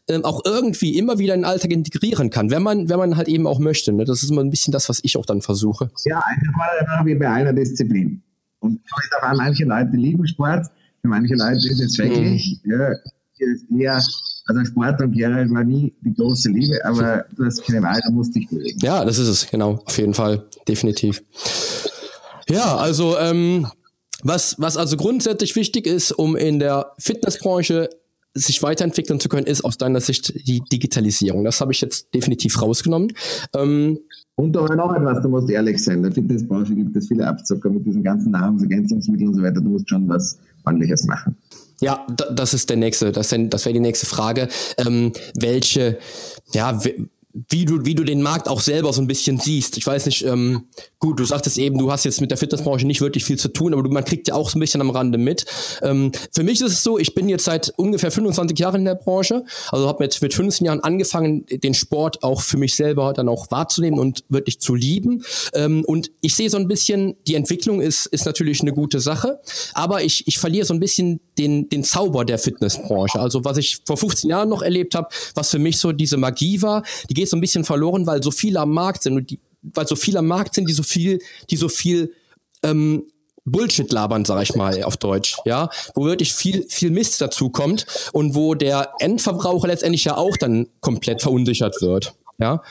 ähm, 0.07 0.25
auch 0.25 0.41
irgendwie 0.45 0.97
immer 0.97 1.19
wieder 1.19 1.33
in 1.33 1.41
den 1.41 1.45
Alltag 1.45 1.71
integrieren 1.71 2.29
kann, 2.29 2.49
wenn 2.49 2.63
man, 2.63 2.89
wenn 2.89 2.97
man 2.97 3.17
halt 3.17 3.27
eben 3.27 3.47
auch 3.47 3.59
möchte. 3.59 3.91
Ne? 3.91 4.05
Das 4.05 4.23
ist 4.23 4.31
immer 4.31 4.41
ein 4.41 4.49
bisschen 4.49 4.71
das, 4.71 4.89
was 4.89 4.99
ich 5.03 5.17
auch 5.17 5.25
dann 5.25 5.41
versuche. 5.41 5.91
Ja, 6.05 6.23
einfach 6.25 7.05
wie 7.05 7.15
bei 7.15 7.29
einer 7.29 7.53
Disziplin. 7.53 8.23
Und 8.65 8.80
waren 9.21 9.38
manche 9.38 9.65
Leute 9.65 9.95
lieben 9.95 10.28
Sport, 10.28 10.67
für 11.01 11.08
manche 11.08 11.36
Leute 11.36 11.67
ist 11.69 11.82
es 11.82 11.97
wirklich, 11.97 12.60
mhm. 12.63 12.71
ja, 12.71 12.89
ist 13.38 13.65
eher, 13.78 14.01
also 14.47 14.65
Sport 14.65 15.01
und 15.01 15.12
Gerald 15.12 15.51
war 15.51 15.63
nie 15.63 15.93
die 16.01 16.13
große 16.13 16.49
Liebe, 16.49 16.80
aber 16.84 17.25
du 17.36 17.45
hast 17.45 17.63
keine 17.63 17.82
Wahl, 17.82 17.99
da 18.04 18.12
musst 18.12 18.36
dich 18.36 18.47
bewegen. 18.49 18.80
Ja, 18.82 19.04
das 19.04 19.19
ist 19.19 19.28
es, 19.28 19.49
genau, 19.49 19.82
auf 19.86 19.97
jeden 19.97 20.13
Fall, 20.13 20.43
definitiv. 20.67 21.23
Ja, 22.49 22.78
also 22.78 23.17
ähm, 23.17 23.67
was, 24.23 24.56
was 24.60 24.78
also 24.78 24.97
grundsätzlich 24.97 25.56
wichtig 25.56 25.88
ist, 25.88 26.12
um 26.12 26.36
in 26.36 26.60
der 26.60 26.91
Fitnessbranche 26.97 27.89
sich 28.35 28.61
weiterentwickeln 28.61 29.19
zu 29.19 29.29
können, 29.29 29.47
ist 29.47 29.63
aus 29.63 29.77
deiner 29.77 30.01
Sicht 30.01 30.47
die 30.47 30.61
Digitalisierung. 30.71 31.43
Das 31.43 31.61
habe 31.61 31.71
ich 31.71 31.81
jetzt 31.81 32.13
definitiv 32.13 32.61
rausgenommen. 32.61 33.13
Ähm, 33.55 33.99
und 34.35 34.53
da 34.53 34.63
noch 34.75 34.93
etwas, 34.93 35.21
du 35.21 35.29
musst 35.29 35.49
ehrlich 35.49 35.81
sein. 35.81 35.97
In 35.97 36.03
der 36.03 36.11
Fitnessbranche 36.11 36.75
gibt 36.75 36.95
es 36.97 37.07
viele 37.07 37.25
Abzocker 37.25 37.69
mit 37.69 37.85
diesen 37.85 38.03
ganzen 38.03 38.31
Nahrungsergänzungsmitteln 38.31 39.29
und 39.29 39.35
so 39.35 39.41
weiter. 39.41 39.61
Du 39.61 39.69
musst 39.69 39.89
schon 39.89 40.07
was 40.09 40.37
ordentliches 40.65 41.05
machen. 41.05 41.37
Ja, 41.81 42.05
das 42.31 42.53
ist 42.53 42.69
der 42.69 42.77
nächste, 42.77 43.11
das, 43.11 43.29
das 43.29 43.65
wäre 43.65 43.73
die 43.73 43.79
nächste 43.79 44.05
Frage. 44.05 44.47
Ähm, 44.77 45.13
welche, 45.37 45.97
ja, 46.53 46.79
wie 47.49 47.65
du, 47.65 47.83
wie 47.83 47.95
du 47.95 48.05
den 48.05 48.21
Markt 48.21 48.47
auch 48.47 48.61
selber 48.61 48.93
so 48.93 49.01
ein 49.01 49.07
bisschen 49.07 49.39
siehst. 49.39 49.77
Ich 49.77 49.85
weiß 49.85 50.05
nicht, 50.05 50.23
ähm, 50.25 50.67
gut, 50.99 51.19
du 51.19 51.25
sagtest 51.25 51.57
eben, 51.57 51.77
du 51.77 51.91
hast 51.91 52.05
jetzt 52.05 52.21
mit 52.21 52.31
der 52.31 52.37
Fitnessbranche 52.37 52.87
nicht 52.87 53.01
wirklich 53.01 53.25
viel 53.25 53.37
zu 53.37 53.49
tun, 53.49 53.73
aber 53.73 53.83
du, 53.83 53.89
man 53.89 54.05
kriegt 54.05 54.29
ja 54.29 54.35
auch 54.35 54.49
so 54.49 54.57
ein 54.57 54.61
bisschen 54.61 54.79
am 54.79 54.89
Rande 54.89 55.17
mit. 55.17 55.45
Ähm, 55.81 56.13
für 56.31 56.43
mich 56.43 56.61
ist 56.61 56.71
es 56.71 56.83
so, 56.83 56.97
ich 56.97 57.13
bin 57.13 57.27
jetzt 57.27 57.43
seit 57.43 57.73
ungefähr 57.75 58.09
25 58.09 58.57
Jahren 58.57 58.75
in 58.75 58.85
der 58.85 58.95
Branche, 58.95 59.43
also 59.69 59.87
habe 59.89 60.05
mit, 60.05 60.21
mit 60.21 60.33
15 60.33 60.65
Jahren 60.65 60.79
angefangen, 60.79 61.45
den 61.49 61.73
Sport 61.73 62.23
auch 62.23 62.39
für 62.39 62.57
mich 62.57 62.75
selber 62.75 63.11
dann 63.11 63.27
auch 63.27 63.51
wahrzunehmen 63.51 63.99
und 63.99 64.23
wirklich 64.29 64.61
zu 64.61 64.73
lieben. 64.73 65.25
Ähm, 65.53 65.83
und 65.85 66.11
ich 66.21 66.35
sehe 66.35 66.49
so 66.49 66.57
ein 66.57 66.69
bisschen, 66.69 67.17
die 67.27 67.35
Entwicklung 67.35 67.81
ist, 67.81 68.05
ist 68.05 68.25
natürlich 68.25 68.61
eine 68.61 68.71
gute 68.71 69.01
Sache, 69.01 69.41
aber 69.73 70.03
ich, 70.03 70.25
ich 70.25 70.39
verliere 70.39 70.65
so 70.65 70.73
ein 70.73 70.79
bisschen 70.79 71.19
den, 71.37 71.67
den 71.67 71.83
Zauber 71.83 72.23
der 72.23 72.37
Fitnessbranche. 72.37 73.19
Also 73.19 73.43
was 73.43 73.57
ich 73.57 73.79
vor 73.85 73.97
15 73.97 74.29
Jahren 74.29 74.47
noch 74.47 74.61
erlebt 74.61 74.95
habe, 74.95 75.09
was 75.33 75.51
für 75.51 75.59
mich 75.59 75.79
so 75.79 75.91
diese 75.91 76.15
Magie 76.15 76.61
war, 76.61 76.83
die 77.09 77.13
geht 77.13 77.24
so 77.29 77.38
ein 77.38 77.41
bisschen 77.41 77.63
verloren, 77.63 78.05
weil 78.05 78.21
so 78.23 78.31
viele 78.31 78.59
am 78.59 78.71
Markt 78.71 79.03
sind 79.03 79.15
und 79.15 79.29
die, 79.29 79.39
weil 79.61 79.88
so 79.88 79.95
viele 79.95 80.19
am 80.19 80.27
Markt 80.27 80.55
sind, 80.55 80.69
die 80.69 80.73
so 80.73 80.83
viel, 80.83 81.19
die 81.49 81.57
so 81.57 81.69
viel 81.69 82.13
ähm, 82.63 83.03
Bullshit 83.45 83.91
labern, 83.91 84.25
sag 84.25 84.41
ich 84.41 84.55
mal 84.55 84.83
auf 84.83 84.97
Deutsch, 84.97 85.38
ja, 85.45 85.69
wo 85.93 86.05
wirklich 86.05 86.33
viel 86.33 86.65
viel 86.67 86.89
Mist 86.89 87.21
dazu 87.21 87.49
kommt 87.49 87.85
und 88.11 88.33
wo 88.33 88.55
der 88.55 88.93
Endverbraucher 88.99 89.67
letztendlich 89.67 90.03
ja 90.05 90.17
auch 90.17 90.35
dann 90.38 90.67
komplett 90.79 91.21
verunsichert 91.21 91.81
wird, 91.81 92.13
ja. 92.39 92.63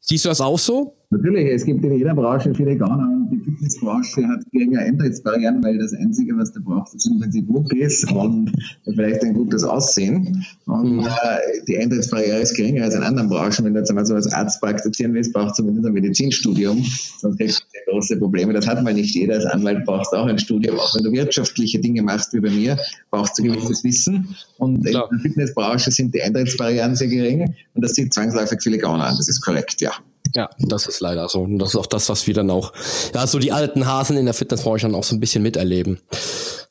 Siehst 0.00 0.24
du 0.24 0.28
das 0.28 0.40
auch 0.40 0.58
so? 0.58 0.96
Natürlich, 1.12 1.50
es 1.50 1.64
gibt 1.64 1.84
in 1.84 1.92
jeder 1.92 2.14
Branche 2.14 2.54
viele 2.54 2.76
Gauner 2.76 3.08
und 3.12 3.30
die 3.32 3.40
Fitnessbranche 3.44 4.28
hat 4.28 4.44
geringe 4.52 4.78
Eintrittsbarrieren, 4.78 5.60
weil 5.60 5.76
das 5.76 5.92
Einzige, 5.92 6.36
was 6.36 6.52
du 6.52 6.62
brauchst, 6.62 6.94
ist 6.94 7.04
im 7.10 7.18
Prinzip 7.18 7.48
Muckis 7.48 8.04
und 8.12 8.52
vielleicht 8.84 9.24
ein 9.24 9.34
gutes 9.34 9.64
Aussehen. 9.64 10.46
Und 10.66 10.98
mhm. 10.98 11.00
äh, 11.00 11.64
die 11.66 11.78
Eintrittsbarriere 11.78 12.38
ist 12.38 12.56
geringer 12.56 12.84
als 12.84 12.94
in 12.94 13.02
anderen 13.02 13.28
Branchen. 13.28 13.64
Wenn 13.64 13.74
du 13.74 13.80
jetzt 13.80 13.90
einmal 13.90 14.06
so 14.06 14.14
als 14.14 14.32
Arzt 14.32 14.60
praktizieren 14.60 15.12
willst, 15.12 15.32
brauchst 15.32 15.58
du 15.58 15.64
zumindest 15.64 15.88
ein 15.88 15.94
Medizinstudium, 15.94 16.84
sonst 17.18 17.38
kriegst 17.38 17.58
du 17.58 17.64
sehr 17.72 17.92
große 17.92 18.16
Probleme. 18.18 18.52
Das 18.52 18.68
hat 18.68 18.80
mal 18.84 18.94
nicht 18.94 19.12
jeder. 19.12 19.34
Als 19.34 19.46
Anwalt 19.46 19.84
brauchst 19.84 20.12
du 20.12 20.16
auch 20.16 20.26
ein 20.26 20.38
Studium. 20.38 20.78
Auch 20.78 20.94
wenn 20.94 21.02
du 21.02 21.10
wirtschaftliche 21.10 21.80
Dinge 21.80 22.02
machst, 22.02 22.32
wie 22.34 22.40
bei 22.40 22.50
mir, 22.50 22.78
brauchst 23.10 23.36
du 23.36 23.42
gewisses 23.42 23.82
Wissen. 23.82 24.36
Und 24.58 24.86
Klar. 24.86 25.08
in 25.10 25.18
der 25.18 25.22
Fitnessbranche 25.22 25.90
sind 25.90 26.14
die 26.14 26.22
Eintrittsbarrieren 26.22 26.94
sehr 26.94 27.08
gering 27.08 27.52
und 27.74 27.84
das 27.84 27.94
zieht 27.94 28.14
zwangsläufig 28.14 28.62
viele 28.62 28.78
Gauner 28.78 29.06
an. 29.06 29.16
Das 29.16 29.28
ist 29.28 29.40
korrekt, 29.40 29.80
ja. 29.80 29.90
Ja, 30.34 30.50
das 30.58 30.86
ist 30.86 31.00
leider 31.00 31.28
so. 31.28 31.40
Und 31.40 31.58
das 31.58 31.70
ist 31.70 31.76
auch 31.76 31.86
das, 31.86 32.08
was 32.08 32.26
wir 32.26 32.34
dann 32.34 32.50
auch, 32.50 32.72
ja, 33.14 33.26
so 33.26 33.38
die 33.38 33.52
alten 33.52 33.86
Hasen 33.86 34.16
in 34.16 34.24
der 34.24 34.34
Fitnessbranche 34.34 34.86
dann 34.86 34.94
auch 34.94 35.04
so 35.04 35.14
ein 35.14 35.20
bisschen 35.20 35.42
miterleben. 35.42 36.00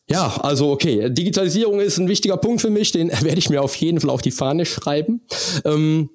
Ja, 0.09 0.37
also 0.41 0.71
okay, 0.71 1.09
Digitalisierung 1.09 1.79
ist 1.79 1.97
ein 1.99 2.07
wichtiger 2.07 2.37
Punkt 2.37 2.61
für 2.61 2.69
mich, 2.69 2.91
den 2.91 3.09
werde 3.21 3.37
ich 3.37 3.49
mir 3.49 3.61
auf 3.61 3.75
jeden 3.75 3.99
Fall 3.99 4.09
auf 4.09 4.21
die 4.21 4.31
Fahne 4.31 4.65
schreiben. 4.65 5.21
Ähm, 5.65 6.09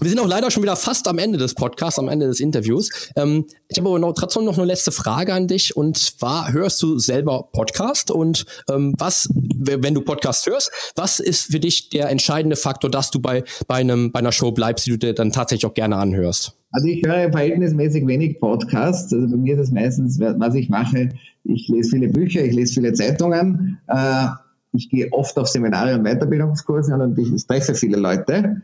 wir 0.00 0.10
sind 0.10 0.18
auch 0.18 0.26
leider 0.26 0.50
schon 0.50 0.62
wieder 0.62 0.74
fast 0.74 1.06
am 1.06 1.18
Ende 1.18 1.38
des 1.38 1.54
Podcasts, 1.54 2.00
am 2.00 2.08
Ende 2.08 2.26
des 2.26 2.40
Interviews. 2.40 2.90
Ähm, 3.14 3.44
ich 3.68 3.78
habe 3.78 3.88
aber 3.88 4.00
noch, 4.00 4.12
trotzdem 4.12 4.44
noch 4.44 4.58
eine 4.58 4.66
letzte 4.66 4.90
Frage 4.90 5.32
an 5.32 5.46
dich. 5.46 5.76
Und 5.76 5.96
zwar 5.96 6.52
hörst 6.52 6.82
du 6.82 6.98
selber 6.98 7.48
Podcast? 7.52 8.10
Und 8.10 8.44
ähm, 8.68 8.94
was, 8.98 9.28
wenn 9.32 9.94
du 9.94 10.00
Podcast 10.00 10.46
hörst, 10.46 10.72
was 10.96 11.20
ist 11.20 11.52
für 11.52 11.60
dich 11.60 11.90
der 11.90 12.10
entscheidende 12.10 12.56
Faktor, 12.56 12.90
dass 12.90 13.12
du 13.12 13.20
bei, 13.20 13.44
bei, 13.68 13.76
einem, 13.76 14.10
bei 14.10 14.18
einer 14.18 14.32
Show 14.32 14.50
bleibst, 14.50 14.86
die 14.86 14.90
du 14.90 14.98
dir 14.98 15.14
dann 15.14 15.30
tatsächlich 15.30 15.66
auch 15.66 15.74
gerne 15.74 15.96
anhörst? 15.96 16.56
Also 16.72 16.88
ich 16.88 17.06
höre 17.06 17.30
verhältnismäßig 17.30 18.04
wenig 18.08 18.40
Podcasts. 18.40 19.12
Also 19.12 19.28
bei 19.28 19.36
mir 19.36 19.54
ist 19.54 19.68
es 19.68 19.70
meistens, 19.70 20.18
was 20.18 20.54
ich 20.56 20.68
mache, 20.68 21.10
ich 21.44 21.68
lese 21.68 21.90
viele 21.90 22.08
Bücher, 22.08 22.44
ich 22.44 22.52
lese 22.52 22.74
viele 22.74 22.92
Zeitungen. 22.94 23.78
Äh, 23.86 24.26
ich 24.72 24.90
gehe 24.90 25.12
oft 25.12 25.38
auf 25.38 25.46
Seminare 25.46 25.94
und 25.94 26.02
Weiterbildungskurse 26.02 26.94
und 26.94 27.16
ich 27.16 27.46
treffe 27.46 27.76
viele 27.76 27.96
Leute. 27.96 28.62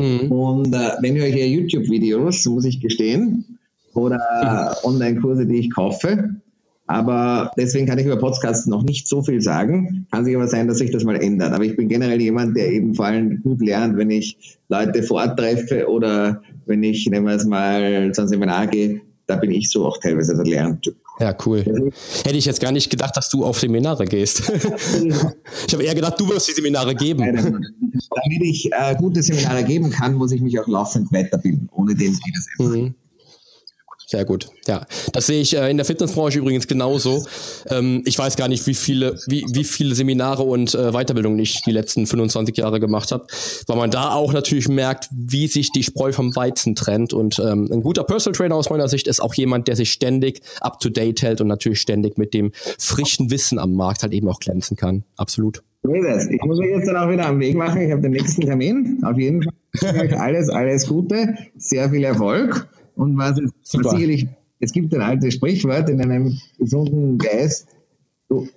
Mhm. 0.00 0.32
Und 0.32 0.74
äh, 0.74 0.92
wenn 1.00 1.16
ihr 1.16 1.24
euch 1.24 1.34
YouTube-Videos, 1.34 2.46
muss 2.46 2.64
ich 2.64 2.80
gestehen, 2.80 3.58
oder 3.94 4.76
mhm. 4.84 4.88
Online-Kurse, 4.88 5.46
die 5.46 5.58
ich 5.58 5.70
kaufe, 5.74 6.36
aber 6.90 7.52
deswegen 7.56 7.86
kann 7.86 8.00
ich 8.00 8.06
über 8.06 8.16
Podcasts 8.16 8.66
noch 8.66 8.82
nicht 8.82 9.06
so 9.06 9.22
viel 9.22 9.40
sagen. 9.40 10.08
Kann 10.10 10.24
sich 10.24 10.34
aber 10.34 10.48
sein, 10.48 10.66
dass 10.66 10.78
sich 10.78 10.90
das 10.90 11.04
mal 11.04 11.14
ändert. 11.14 11.52
Aber 11.52 11.62
ich 11.62 11.76
bin 11.76 11.88
generell 11.88 12.20
jemand, 12.20 12.56
der 12.56 12.68
eben 12.68 12.96
vor 12.96 13.06
allem 13.06 13.44
gut 13.44 13.60
lernt, 13.60 13.96
wenn 13.96 14.10
ich 14.10 14.58
Leute 14.68 15.04
vortreffe 15.04 15.88
oder 15.88 16.42
wenn 16.66 16.82
ich, 16.82 17.06
nehmen 17.06 17.26
wir 17.26 17.36
es 17.36 17.44
mal, 17.44 18.10
zu 18.12 18.22
einem 18.22 18.28
Seminar 18.28 18.66
gehe. 18.66 19.02
Da 19.28 19.36
bin 19.36 19.52
ich 19.52 19.70
so 19.70 19.86
auch 19.86 19.98
teilweise 19.98 20.34
der 20.34 20.44
Lerntyp. 20.44 20.96
Ja, 21.20 21.36
cool. 21.44 21.92
Hätte 22.24 22.36
ich 22.36 22.46
jetzt 22.46 22.60
gar 22.60 22.72
nicht 22.72 22.90
gedacht, 22.90 23.16
dass 23.16 23.28
du 23.28 23.44
auf 23.44 23.58
Seminare 23.58 24.06
gehst. 24.06 24.40
ich 25.66 25.74
habe 25.74 25.82
eher 25.84 25.94
gedacht, 25.94 26.18
du 26.18 26.28
wirst 26.28 26.48
die 26.48 26.52
Seminare 26.52 26.94
geben. 26.94 27.20
Damit 27.20 28.42
ich 28.42 28.70
äh, 28.72 28.94
gute 28.96 29.22
Seminare 29.22 29.62
geben 29.64 29.90
kann, 29.90 30.14
muss 30.14 30.32
ich 30.32 30.40
mich 30.40 30.58
auch 30.58 30.66
laufend 30.66 31.12
weiterbilden. 31.12 31.68
Ohne 31.72 31.94
den 31.94 32.12
geht 32.12 32.34
es 32.36 32.48
einfach. 32.58 32.74
Mhm. 32.74 32.94
Sehr 34.10 34.24
gut. 34.24 34.48
Ja, 34.66 34.86
das 35.12 35.28
sehe 35.28 35.40
ich 35.40 35.56
äh, 35.56 35.70
in 35.70 35.76
der 35.76 35.86
Fitnessbranche 35.86 36.40
übrigens 36.40 36.66
genauso. 36.66 37.24
Ähm, 37.68 38.02
ich 38.04 38.18
weiß 38.18 38.34
gar 38.34 38.48
nicht, 38.48 38.66
wie 38.66 38.74
viele, 38.74 39.20
wie, 39.28 39.44
wie 39.52 39.62
viele 39.62 39.94
Seminare 39.94 40.42
und 40.42 40.74
äh, 40.74 40.90
Weiterbildungen 40.90 41.38
ich 41.38 41.62
die 41.62 41.70
letzten 41.70 42.08
25 42.08 42.56
Jahre 42.56 42.80
gemacht 42.80 43.12
habe, 43.12 43.28
weil 43.68 43.76
man 43.76 43.92
da 43.92 44.10
auch 44.14 44.32
natürlich 44.32 44.68
merkt, 44.68 45.08
wie 45.12 45.46
sich 45.46 45.70
die 45.70 45.84
Spreu 45.84 46.10
vom 46.10 46.34
Weizen 46.34 46.74
trennt. 46.74 47.12
Und 47.12 47.38
ähm, 47.38 47.68
ein 47.70 47.84
guter 47.84 48.02
Personal 48.02 48.36
Trainer 48.36 48.56
aus 48.56 48.68
meiner 48.68 48.88
Sicht 48.88 49.06
ist 49.06 49.20
auch 49.20 49.34
jemand, 49.34 49.68
der 49.68 49.76
sich 49.76 49.92
ständig 49.92 50.40
up 50.60 50.80
to 50.80 50.88
date 50.88 51.22
hält 51.22 51.40
und 51.40 51.46
natürlich 51.46 51.80
ständig 51.80 52.18
mit 52.18 52.34
dem 52.34 52.50
frischen 52.80 53.30
Wissen 53.30 53.60
am 53.60 53.74
Markt 53.74 54.02
halt 54.02 54.12
eben 54.12 54.28
auch 54.28 54.40
glänzen 54.40 54.76
kann. 54.76 55.04
Absolut. 55.18 55.62
Ich 55.84 56.42
muss 56.44 56.58
mich 56.58 56.70
jetzt 56.70 56.88
dann 56.88 56.96
auch 56.96 57.08
wieder 57.08 57.26
am 57.26 57.38
Weg 57.38 57.54
machen. 57.54 57.80
Ich 57.80 57.92
habe 57.92 58.02
den 58.02 58.10
nächsten 58.10 58.42
Termin. 58.42 59.00
Auf 59.04 59.16
jeden 59.16 59.44
Fall 59.44 60.14
alles, 60.14 60.48
alles 60.48 60.88
Gute, 60.88 61.36
sehr 61.56 61.90
viel 61.90 62.02
Erfolg. 62.02 62.68
Und 63.00 63.16
was, 63.16 63.38
es, 63.38 63.50
was 63.72 63.92
sicherlich, 63.92 64.28
es 64.58 64.72
gibt 64.72 64.94
ein 64.94 65.00
altes 65.00 65.34
Sprichwort, 65.34 65.88
in 65.88 66.02
einem 66.02 66.38
gesunden 66.58 67.16
Geist, 67.16 67.66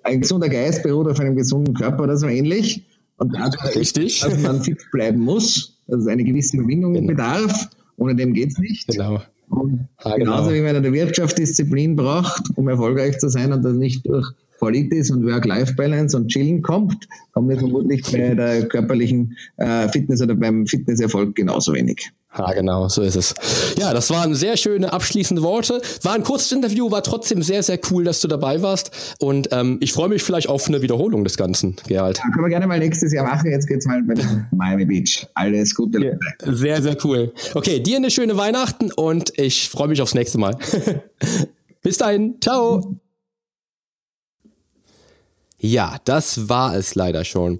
ein 0.04 0.20
gesunder 0.20 0.50
Geist 0.50 0.84
beruht 0.84 1.08
auf 1.08 1.20
einem 1.22 1.38
gesunden 1.38 1.74
Körper 1.74 2.04
oder 2.04 2.18
so 2.18 2.28
ähnlich. 2.28 2.84
Und 3.18 3.34
dadurch, 3.34 3.78
Richtig. 3.78 4.20
dass 4.20 4.38
man 4.42 4.62
fit 4.62 4.84
bleiben 4.92 5.22
muss, 5.22 5.80
dass 5.88 6.02
es 6.02 6.08
eine 6.08 6.26
gewisse 6.26 6.58
Überwindung 6.58 6.94
genau. 6.94 7.08
bedarf, 7.08 7.70
ohne 7.96 8.18
dem 8.18 8.34
geht 8.34 8.50
es 8.50 8.58
nicht. 8.58 8.88
Genau. 8.90 9.22
Und 9.48 9.88
genauso 10.04 10.50
genau. 10.50 10.54
wie 10.54 10.62
man 10.62 10.76
in 10.76 10.84
der 10.84 10.92
Wirtschaft 10.92 11.38
Disziplin 11.38 11.96
braucht, 11.96 12.44
um 12.58 12.68
erfolgreich 12.68 13.20
zu 13.20 13.30
sein 13.30 13.54
und 13.54 13.64
das 13.64 13.78
nicht 13.78 14.06
durch 14.06 14.28
Qualities 14.60 15.10
und 15.12 15.26
Work-Life-Balance 15.26 16.18
und 16.18 16.28
Chillen 16.28 16.62
kommt, 16.62 17.08
kommt 17.32 17.52
es 17.52 17.60
vermutlich 17.60 18.02
bei 18.12 18.36
der 18.36 18.68
körperlichen 18.68 19.38
äh, 19.56 19.88
Fitness 19.88 20.22
oder 20.22 20.36
beim 20.36 20.68
Fitnesserfolg 20.68 21.34
genauso 21.34 21.74
wenig. 21.74 22.12
Ja, 22.38 22.52
genau, 22.54 22.88
so 22.90 23.02
ist 23.04 23.16
es. 23.16 23.34
Ja, 23.78 23.94
das 23.94 24.10
waren 24.10 24.34
sehr 24.34 24.58
schöne 24.58 24.92
abschließende 24.92 25.44
Worte. 25.44 25.82
War 26.02 26.14
ein 26.14 26.24
kurzes 26.24 26.52
Interview, 26.52 26.90
war 26.90 27.04
trotzdem 27.04 27.44
sehr, 27.44 27.62
sehr 27.62 27.80
cool, 27.92 28.04
dass 28.04 28.22
du 28.22 28.28
dabei 28.28 28.62
warst. 28.62 28.92
Und 29.20 29.50
ähm, 29.52 29.78
ich 29.82 29.94
freue 29.94 30.10
mich 30.10 30.24
vielleicht 30.24 30.50
auf 30.50 30.68
eine 30.68 30.82
Wiederholung 30.82 31.24
des 31.24 31.38
Ganzen, 31.38 31.76
Gerald. 31.88 32.18
Ja, 32.18 32.24
können 32.32 32.46
wir 32.46 32.50
gerne 32.50 32.66
mal 32.66 32.80
nächstes 32.80 33.14
Jahr 33.14 33.26
machen. 33.26 33.52
Jetzt 33.52 33.68
geht's 33.68 33.86
mal 33.86 34.02
mit 34.02 34.26
Miami 34.52 34.86
Beach. 34.86 35.28
Alles 35.36 35.76
Gute. 35.76 36.04
Ja, 36.04 36.54
sehr, 36.54 36.82
sehr 36.82 36.98
cool. 37.04 37.34
Okay, 37.54 37.80
dir 37.80 37.98
eine 37.98 38.10
schöne 38.10 38.36
Weihnachten 38.36 38.92
und 38.92 39.38
ich 39.38 39.70
freue 39.70 39.88
mich 39.88 40.02
aufs 40.02 40.16
nächste 40.16 40.40
Mal. 40.40 40.58
Bis 41.84 41.98
dahin. 41.98 42.36
Ciao. 42.42 42.98
Ja, 45.60 45.98
das 46.04 46.50
war 46.50 46.76
es 46.76 46.96
leider 46.96 47.24
schon. 47.24 47.60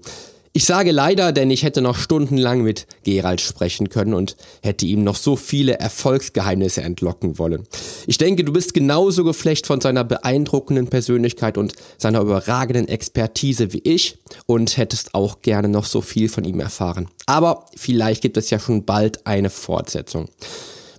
Ich 0.56 0.66
sage 0.66 0.92
leider, 0.92 1.32
denn 1.32 1.50
ich 1.50 1.64
hätte 1.64 1.82
noch 1.82 1.96
stundenlang 1.96 2.62
mit 2.62 2.86
Gerald 3.02 3.40
sprechen 3.40 3.88
können 3.88 4.14
und 4.14 4.36
hätte 4.62 4.86
ihm 4.86 5.02
noch 5.02 5.16
so 5.16 5.34
viele 5.34 5.80
Erfolgsgeheimnisse 5.80 6.80
entlocken 6.80 7.40
wollen. 7.40 7.66
Ich 8.06 8.18
denke, 8.18 8.44
du 8.44 8.52
bist 8.52 8.72
genauso 8.72 9.24
geflecht 9.24 9.66
von 9.66 9.80
seiner 9.80 10.04
beeindruckenden 10.04 10.86
Persönlichkeit 10.86 11.58
und 11.58 11.72
seiner 11.98 12.20
überragenden 12.20 12.86
Expertise 12.86 13.72
wie 13.72 13.80
ich 13.82 14.18
und 14.46 14.76
hättest 14.76 15.16
auch 15.16 15.42
gerne 15.42 15.66
noch 15.66 15.86
so 15.86 16.00
viel 16.00 16.28
von 16.28 16.44
ihm 16.44 16.60
erfahren. 16.60 17.08
Aber 17.26 17.66
vielleicht 17.74 18.22
gibt 18.22 18.36
es 18.36 18.48
ja 18.50 18.60
schon 18.60 18.84
bald 18.84 19.26
eine 19.26 19.50
Fortsetzung. 19.50 20.28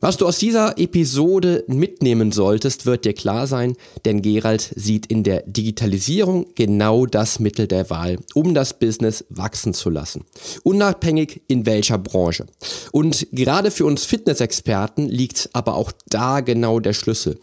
Was 0.02 0.18
du 0.18 0.28
aus 0.28 0.38
dieser 0.38 0.78
Episode 0.78 1.64
mitnehmen 1.68 2.32
solltest, 2.32 2.86
wird 2.86 3.06
dir 3.06 3.14
klar 3.14 3.48
sein, 3.48 3.76
denn 4.04 4.22
Gerald 4.22 4.74
sieht 4.76 5.06
in 5.06 5.24
der 5.24 5.44
Digitalisierung 5.46 6.48
genau 6.56 7.06
das 7.06 7.40
Mittel 7.40 7.68
der 7.68 7.90
Wahl, 7.90 8.18
um 8.34 8.54
das 8.54 8.78
Business 8.78 9.26
wachsen 9.30 9.74
zu 9.74 9.90
lassen. 9.90 10.26
Unabhängig 10.64 11.42
in 11.48 11.66
welcher 11.66 11.98
Branche. 11.98 12.46
Und 12.92 13.28
gerade 13.32 13.72
für 13.72 13.86
uns 13.86 14.06
Fitnessexperten 14.06 15.08
liegt 15.08 15.50
aber 15.54 15.76
auch 15.76 15.92
da 16.08 16.42
genau 16.42 16.80
der 16.80 16.94
Schlüssel. 16.94 17.40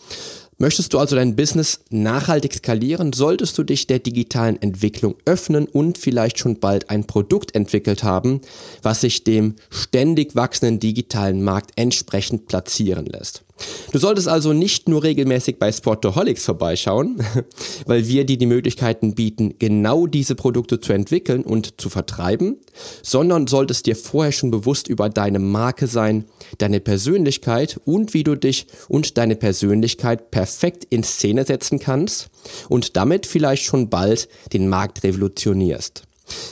Möchtest 0.63 0.95
du 0.95 1.01
also 1.01 1.17
dein 1.17 1.35
Business 1.35 1.81
nachhaltig 1.91 2.55
skalieren, 2.55 3.13
solltest 3.13 3.59
du 3.59 3.65
dich 3.65 3.89
der 3.89 3.99
digitalen 3.99 4.63
Entwicklung 4.63 5.17
öffnen 5.25 5.67
und 5.67 5.99
vielleicht 5.99 6.39
schon 6.39 6.61
bald 6.61 6.89
ein 6.89 7.05
Produkt 7.05 7.57
entwickelt 7.57 8.05
haben, 8.05 8.41
was 8.81 9.01
sich 9.01 9.25
dem 9.25 9.57
ständig 9.71 10.37
wachsenden 10.37 10.79
digitalen 10.79 11.43
Markt 11.43 11.73
entsprechend 11.75 12.47
platzieren 12.47 13.07
lässt. 13.07 13.43
Du 13.93 13.99
solltest 13.99 14.29
also 14.29 14.53
nicht 14.53 14.89
nur 14.89 15.03
regelmäßig 15.03 15.59
bei 15.59 15.71
Sportaholics 15.71 16.45
vorbeischauen, 16.45 17.23
weil 17.87 18.09
wir 18.09 18.25
dir 18.25 18.39
die 18.39 18.47
Möglichkeiten 18.47 19.15
bieten, 19.15 19.55
genau 19.59 20.07
diese 20.07 20.35
Produkte 20.35 20.81
zu 20.81 20.93
entwickeln 20.93 21.43
und 21.43 21.81
zu 21.81 21.91
vertreiben, 21.91 22.59
sondern 23.03 23.47
solltest 23.47 23.87
dir 23.87 23.97
vorher 23.97 24.33
schon 24.33 24.51
bewusst 24.51 24.89
über 24.89 25.09
deine 25.09 25.39
Marke 25.39 25.87
sein, 25.87 26.25
deine 26.59 26.81
Persönlichkeit 26.81 27.81
und 27.85 28.15
wie 28.15 28.25
du 28.25 28.35
dich 28.35 28.67
und 28.89 29.19
deine 29.19 29.37
Persönlichkeit 29.37 30.31
perfekt 30.31 30.87
in 30.89 31.03
Szene 31.03 31.45
setzen 31.45 31.79
kannst 31.79 32.31
und 32.69 32.97
damit 32.97 33.27
vielleicht 33.27 33.65
schon 33.65 33.91
bald 33.91 34.29
den 34.53 34.69
Markt 34.69 35.05
revolutionierst. 35.05 36.05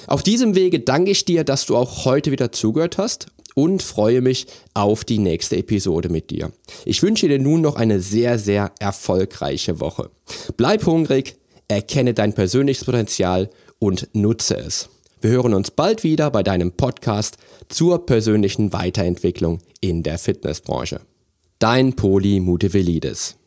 Auf 0.06 0.22
diesem 0.22 0.54
Wege 0.54 0.80
danke 0.80 1.10
ich 1.10 1.24
dir, 1.24 1.44
dass 1.44 1.66
du 1.66 1.76
auch 1.76 2.04
heute 2.04 2.32
wieder 2.32 2.52
zugehört 2.52 2.98
hast 2.98 3.28
und 3.54 3.82
freue 3.82 4.20
mich 4.20 4.46
auf 4.74 5.04
die 5.04 5.18
nächste 5.18 5.56
Episode 5.56 6.08
mit 6.08 6.30
dir. 6.30 6.52
Ich 6.84 7.02
wünsche 7.02 7.28
dir 7.28 7.38
nun 7.38 7.60
noch 7.60 7.76
eine 7.76 8.00
sehr, 8.00 8.38
sehr 8.38 8.72
erfolgreiche 8.78 9.80
Woche. 9.80 10.10
Bleib 10.56 10.86
hungrig, 10.86 11.36
erkenne 11.68 12.14
dein 12.14 12.34
persönliches 12.34 12.84
Potenzial 12.84 13.50
und 13.78 14.08
nutze 14.12 14.56
es. 14.56 14.88
Wir 15.20 15.30
hören 15.30 15.54
uns 15.54 15.70
bald 15.70 16.02
wieder 16.02 16.30
bei 16.30 16.42
deinem 16.42 16.72
Podcast 16.72 17.36
zur 17.68 18.06
persönlichen 18.06 18.72
Weiterentwicklung 18.72 19.58
in 19.80 20.02
der 20.02 20.18
Fitnessbranche. 20.18 21.00
Dein 21.58 21.94
Poli 21.94 22.40
Mutevelidis. 22.40 23.39